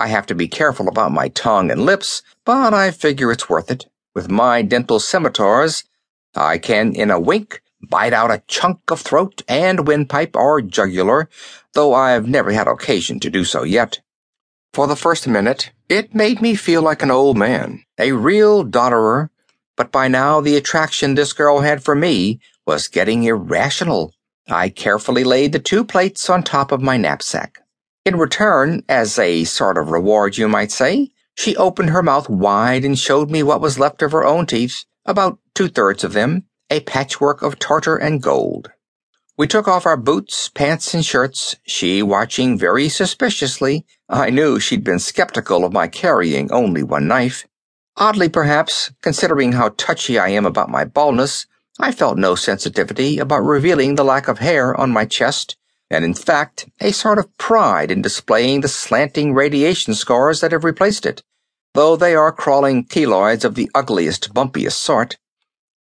I 0.00 0.08
have 0.08 0.26
to 0.26 0.34
be 0.34 0.48
careful 0.48 0.88
about 0.88 1.12
my 1.12 1.28
tongue 1.28 1.70
and 1.70 1.86
lips, 1.86 2.22
but 2.44 2.74
I 2.74 2.90
figure 2.90 3.30
it's 3.30 3.48
worth 3.48 3.70
it. 3.70 3.86
With 4.16 4.28
my 4.28 4.62
dental 4.62 4.98
scimitars, 4.98 5.84
I 6.36 6.58
can, 6.58 6.94
in 6.94 7.10
a 7.10 7.18
wink, 7.18 7.62
bite 7.88 8.12
out 8.12 8.30
a 8.30 8.42
chunk 8.46 8.90
of 8.90 9.00
throat 9.00 9.42
and 9.48 9.86
windpipe 9.86 10.36
or 10.36 10.60
jugular, 10.60 11.28
though 11.72 11.94
I've 11.94 12.28
never 12.28 12.52
had 12.52 12.68
occasion 12.68 13.20
to 13.20 13.30
do 13.30 13.44
so 13.44 13.62
yet. 13.62 14.00
For 14.74 14.86
the 14.86 14.96
first 14.96 15.26
minute, 15.26 15.72
it 15.88 16.14
made 16.14 16.42
me 16.42 16.54
feel 16.54 16.82
like 16.82 17.02
an 17.02 17.10
old 17.10 17.38
man, 17.38 17.84
a 17.98 18.12
real 18.12 18.62
dodderer, 18.62 19.30
but 19.76 19.92
by 19.92 20.08
now 20.08 20.40
the 20.40 20.56
attraction 20.56 21.14
this 21.14 21.32
girl 21.32 21.60
had 21.60 21.82
for 21.82 21.94
me 21.94 22.40
was 22.66 22.88
getting 22.88 23.24
irrational. 23.24 24.12
I 24.48 24.68
carefully 24.68 25.24
laid 25.24 25.52
the 25.52 25.58
two 25.58 25.84
plates 25.84 26.28
on 26.28 26.42
top 26.42 26.72
of 26.72 26.82
my 26.82 26.96
knapsack. 26.96 27.60
In 28.04 28.16
return, 28.16 28.84
as 28.88 29.18
a 29.18 29.44
sort 29.44 29.78
of 29.78 29.90
reward, 29.90 30.36
you 30.36 30.48
might 30.48 30.72
say, 30.72 31.10
she 31.34 31.56
opened 31.56 31.90
her 31.90 32.02
mouth 32.02 32.28
wide 32.28 32.84
and 32.84 32.98
showed 32.98 33.30
me 33.30 33.42
what 33.42 33.60
was 33.60 33.78
left 33.78 34.02
of 34.02 34.12
her 34.12 34.24
own 34.24 34.46
teeth, 34.46 34.84
about 35.06 35.38
two-thirds 35.54 36.04
of 36.04 36.12
them, 36.12 36.44
a 36.68 36.80
patchwork 36.80 37.42
of 37.42 37.58
tartar 37.58 37.96
and 37.96 38.22
gold. 38.22 38.70
We 39.38 39.46
took 39.46 39.68
off 39.68 39.86
our 39.86 39.96
boots, 39.96 40.48
pants, 40.48 40.94
and 40.94 41.04
shirts, 41.04 41.56
she 41.66 42.02
watching 42.02 42.58
very 42.58 42.88
suspiciously. 42.88 43.84
I 44.08 44.30
knew 44.30 44.58
she'd 44.58 44.82
been 44.82 44.98
skeptical 44.98 45.64
of 45.64 45.72
my 45.72 45.88
carrying 45.88 46.50
only 46.50 46.82
one 46.82 47.06
knife. 47.06 47.46
Oddly, 47.98 48.28
perhaps, 48.28 48.90
considering 49.02 49.52
how 49.52 49.74
touchy 49.76 50.18
I 50.18 50.28
am 50.28 50.46
about 50.46 50.70
my 50.70 50.84
baldness, 50.84 51.46
I 51.78 51.92
felt 51.92 52.16
no 52.16 52.34
sensitivity 52.34 53.18
about 53.18 53.40
revealing 53.40 53.94
the 53.94 54.04
lack 54.04 54.28
of 54.28 54.38
hair 54.38 54.74
on 54.78 54.90
my 54.90 55.04
chest, 55.04 55.56
and 55.90 56.04
in 56.04 56.14
fact, 56.14 56.68
a 56.80 56.92
sort 56.92 57.18
of 57.18 57.36
pride 57.36 57.90
in 57.90 58.02
displaying 58.02 58.62
the 58.62 58.68
slanting 58.68 59.34
radiation 59.34 59.94
scars 59.94 60.40
that 60.40 60.52
have 60.52 60.64
replaced 60.64 61.04
it, 61.04 61.22
though 61.76 61.94
they 61.94 62.14
are 62.14 62.32
crawling 62.32 62.84
keloids 62.84 63.44
of 63.44 63.54
the 63.54 63.70
ugliest, 63.74 64.34
bumpiest 64.34 64.78
sort. 64.78 65.16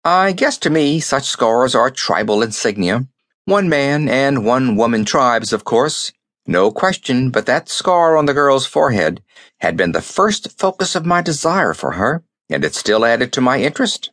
I 0.05 0.33
guess 0.33 0.57
to 0.59 0.71
me 0.71 1.01
such 1.01 1.25
scars 1.25 1.75
are 1.75 1.91
tribal 1.91 2.43
insignia. 2.43 3.07
One 3.45 3.69
man 3.69 4.09
and 4.09 4.45
one 4.45 4.77
woman 4.77 5.05
tribes, 5.05 5.53
of 5.53 5.65
course. 5.65 6.13
No 6.47 6.71
question 6.71 7.31
but 7.31 7.47
that 7.47 7.69
scar 7.69 8.17
on 8.17 8.27
the 8.27 8.35
girl's 8.35 8.67
forehead 8.67 9.23
had 9.59 9.77
been 9.77 9.93
the 9.93 10.01
first 10.01 10.59
focus 10.59 10.95
of 10.95 11.05
my 11.05 11.21
desire 11.21 11.75
for 11.75 11.93
her, 11.93 12.23
and 12.49 12.65
it 12.65 12.75
still 12.75 13.05
added 13.05 13.33
to 13.33 13.41
my 13.41 13.61
interest. 13.61 14.11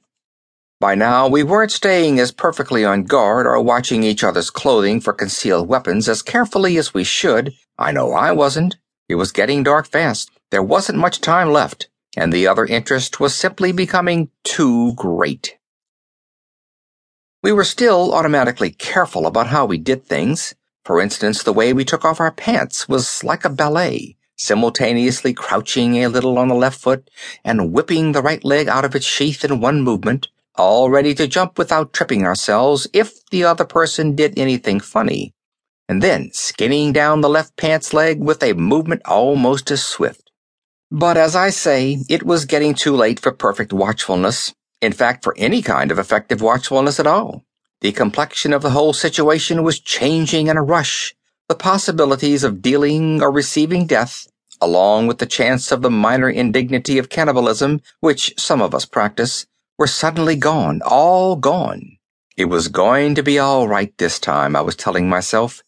By 0.79 0.93
now, 0.95 1.27
we 1.27 1.41
weren't 1.41 1.71
staying 1.71 2.19
as 2.19 2.31
perfectly 2.31 2.85
on 2.85 3.03
guard 3.03 3.47
or 3.47 3.59
watching 3.61 4.03
each 4.03 4.23
other's 4.23 4.49
clothing 4.49 4.99
for 4.99 5.13
concealed 5.13 5.67
weapons 5.67 6.09
as 6.09 6.21
carefully 6.21 6.77
as 6.77 6.93
we 6.93 7.03
should. 7.03 7.53
I 7.77 7.91
know 7.91 8.13
I 8.13 8.31
wasn't. 8.31 8.77
It 9.07 9.15
was 9.15 9.31
getting 9.31 9.63
dark 9.63 9.87
fast. 9.87 10.29
There 10.49 10.63
wasn't 10.63 10.99
much 10.99 11.19
time 11.19 11.51
left, 11.51 11.89
and 12.15 12.31
the 12.31 12.47
other 12.47 12.65
interest 12.65 13.19
was 13.19 13.35
simply 13.35 13.73
becoming 13.73 14.29
too 14.43 14.93
great. 14.93 15.57
We 17.43 17.51
were 17.51 17.65
still 17.65 18.13
automatically 18.13 18.71
careful 18.71 19.27
about 19.27 19.47
how 19.47 19.65
we 19.65 19.77
did 19.77 20.05
things. 20.05 20.55
For 20.85 21.01
instance, 21.01 21.43
the 21.43 21.53
way 21.53 21.73
we 21.73 21.83
took 21.83 22.05
off 22.05 22.21
our 22.21 22.31
pants 22.31 22.87
was 22.87 23.25
like 23.25 23.43
a 23.43 23.49
ballet, 23.49 24.15
simultaneously 24.37 25.33
crouching 25.33 25.97
a 25.97 26.07
little 26.07 26.37
on 26.37 26.47
the 26.47 26.55
left 26.55 26.79
foot 26.79 27.09
and 27.43 27.73
whipping 27.73 28.13
the 28.13 28.21
right 28.21 28.43
leg 28.43 28.69
out 28.69 28.85
of 28.85 28.95
its 28.95 29.05
sheath 29.05 29.43
in 29.43 29.59
one 29.59 29.81
movement, 29.81 30.29
all 30.55 30.89
ready 30.89 31.13
to 31.13 31.27
jump 31.27 31.57
without 31.57 31.91
tripping 31.91 32.23
ourselves 32.23 32.87
if 32.93 33.25
the 33.31 33.43
other 33.43 33.65
person 33.65 34.15
did 34.15 34.39
anything 34.39 34.79
funny, 34.79 35.33
and 35.89 36.01
then 36.01 36.31
skinning 36.31 36.93
down 36.93 37.19
the 37.19 37.29
left 37.29 37.57
pants 37.57 37.93
leg 37.93 38.19
with 38.19 38.41
a 38.41 38.53
movement 38.53 39.01
almost 39.05 39.69
as 39.71 39.83
swift. 39.83 40.26
But 40.91 41.17
as 41.17 41.35
I 41.35 41.49
say, 41.49 41.97
it 42.07 42.23
was 42.23 42.45
getting 42.45 42.73
too 42.73 42.95
late 42.95 43.19
for 43.19 43.31
perfect 43.33 43.73
watchfulness, 43.73 44.53
in 44.81 44.93
fact, 44.93 45.23
for 45.23 45.35
any 45.37 45.61
kind 45.61 45.91
of 45.91 45.99
effective 45.99 46.41
watchfulness 46.41 46.99
at 46.99 47.07
all. 47.07 47.43
The 47.81 47.91
complexion 47.91 48.53
of 48.53 48.61
the 48.61 48.69
whole 48.71 48.93
situation 48.93 49.63
was 49.63 49.79
changing 49.79 50.47
in 50.47 50.55
a 50.55 50.63
rush. 50.63 51.13
The 51.49 51.55
possibilities 51.55 52.43
of 52.43 52.61
dealing 52.61 53.21
or 53.21 53.31
receiving 53.31 53.85
death, 53.85 54.27
along 54.61 55.07
with 55.07 55.17
the 55.17 55.25
chance 55.25 55.71
of 55.71 55.81
the 55.81 55.91
minor 55.91 56.29
indignity 56.29 56.97
of 56.97 57.09
cannibalism, 57.09 57.81
which 57.99 58.33
some 58.37 58.61
of 58.61 58.73
us 58.73 58.85
practice, 58.85 59.45
were 59.77 59.87
suddenly 59.87 60.35
gone, 60.37 60.81
all 60.85 61.35
gone. 61.35 61.97
It 62.37 62.45
was 62.45 62.69
going 62.69 63.15
to 63.15 63.23
be 63.23 63.37
all 63.37 63.67
right 63.67 63.95
this 63.97 64.19
time, 64.19 64.55
I 64.55 64.61
was 64.61 64.75
telling 64.75 65.09
myself. 65.09 65.63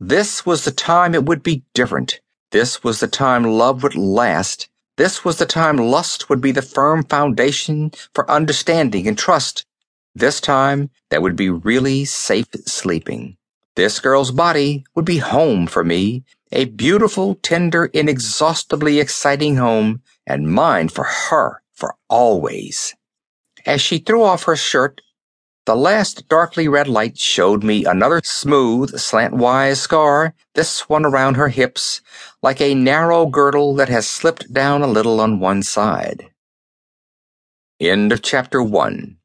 This 0.00 0.44
was 0.44 0.64
the 0.64 0.70
time 0.72 1.14
it 1.14 1.24
would 1.24 1.42
be 1.42 1.62
different. 1.74 2.20
This 2.54 2.84
was 2.84 3.00
the 3.00 3.08
time 3.08 3.42
love 3.42 3.82
would 3.82 3.96
last 3.96 4.68
this 4.96 5.24
was 5.24 5.38
the 5.38 5.44
time 5.44 5.76
lust 5.76 6.30
would 6.30 6.40
be 6.40 6.52
the 6.52 6.62
firm 6.62 7.02
foundation 7.02 7.90
for 8.14 8.30
understanding 8.30 9.08
and 9.08 9.18
trust. 9.18 9.66
This 10.14 10.40
time 10.40 10.90
there 11.10 11.20
would 11.20 11.34
be 11.34 11.50
really 11.50 12.04
safe 12.04 12.46
sleeping. 12.64 13.36
This 13.74 13.98
girl's 13.98 14.30
body 14.30 14.84
would 14.94 15.04
be 15.04 15.18
home 15.18 15.66
for 15.66 15.82
me, 15.82 16.22
a 16.52 16.66
beautiful, 16.66 17.34
tender, 17.42 17.86
inexhaustibly 17.86 19.00
exciting 19.00 19.56
home, 19.56 20.02
and 20.24 20.52
mine 20.52 20.90
for 20.90 21.02
her 21.02 21.60
for 21.72 21.96
always. 22.08 22.94
As 23.66 23.80
she 23.80 23.98
threw 23.98 24.22
off 24.22 24.44
her 24.44 24.54
shirt 24.54 25.00
the 25.66 25.74
last 25.74 26.28
darkly 26.28 26.68
red 26.68 26.88
light 26.88 27.16
showed 27.16 27.64
me 27.64 27.86
another 27.86 28.20
smooth, 28.22 28.92
slantwise 28.96 29.78
scar, 29.78 30.34
this 30.54 30.90
one 30.90 31.06
around 31.06 31.36
her 31.36 31.48
hips, 31.48 32.02
like 32.44 32.60
a 32.60 32.74
narrow 32.74 33.24
girdle 33.24 33.74
that 33.74 33.88
has 33.88 34.06
slipped 34.06 34.52
down 34.52 34.82
a 34.82 34.86
little 34.86 35.18
on 35.18 35.40
one 35.40 35.62
side. 35.62 36.28
End 37.80 38.12
of 38.12 38.20
chapter 38.20 38.62
1 38.62 39.16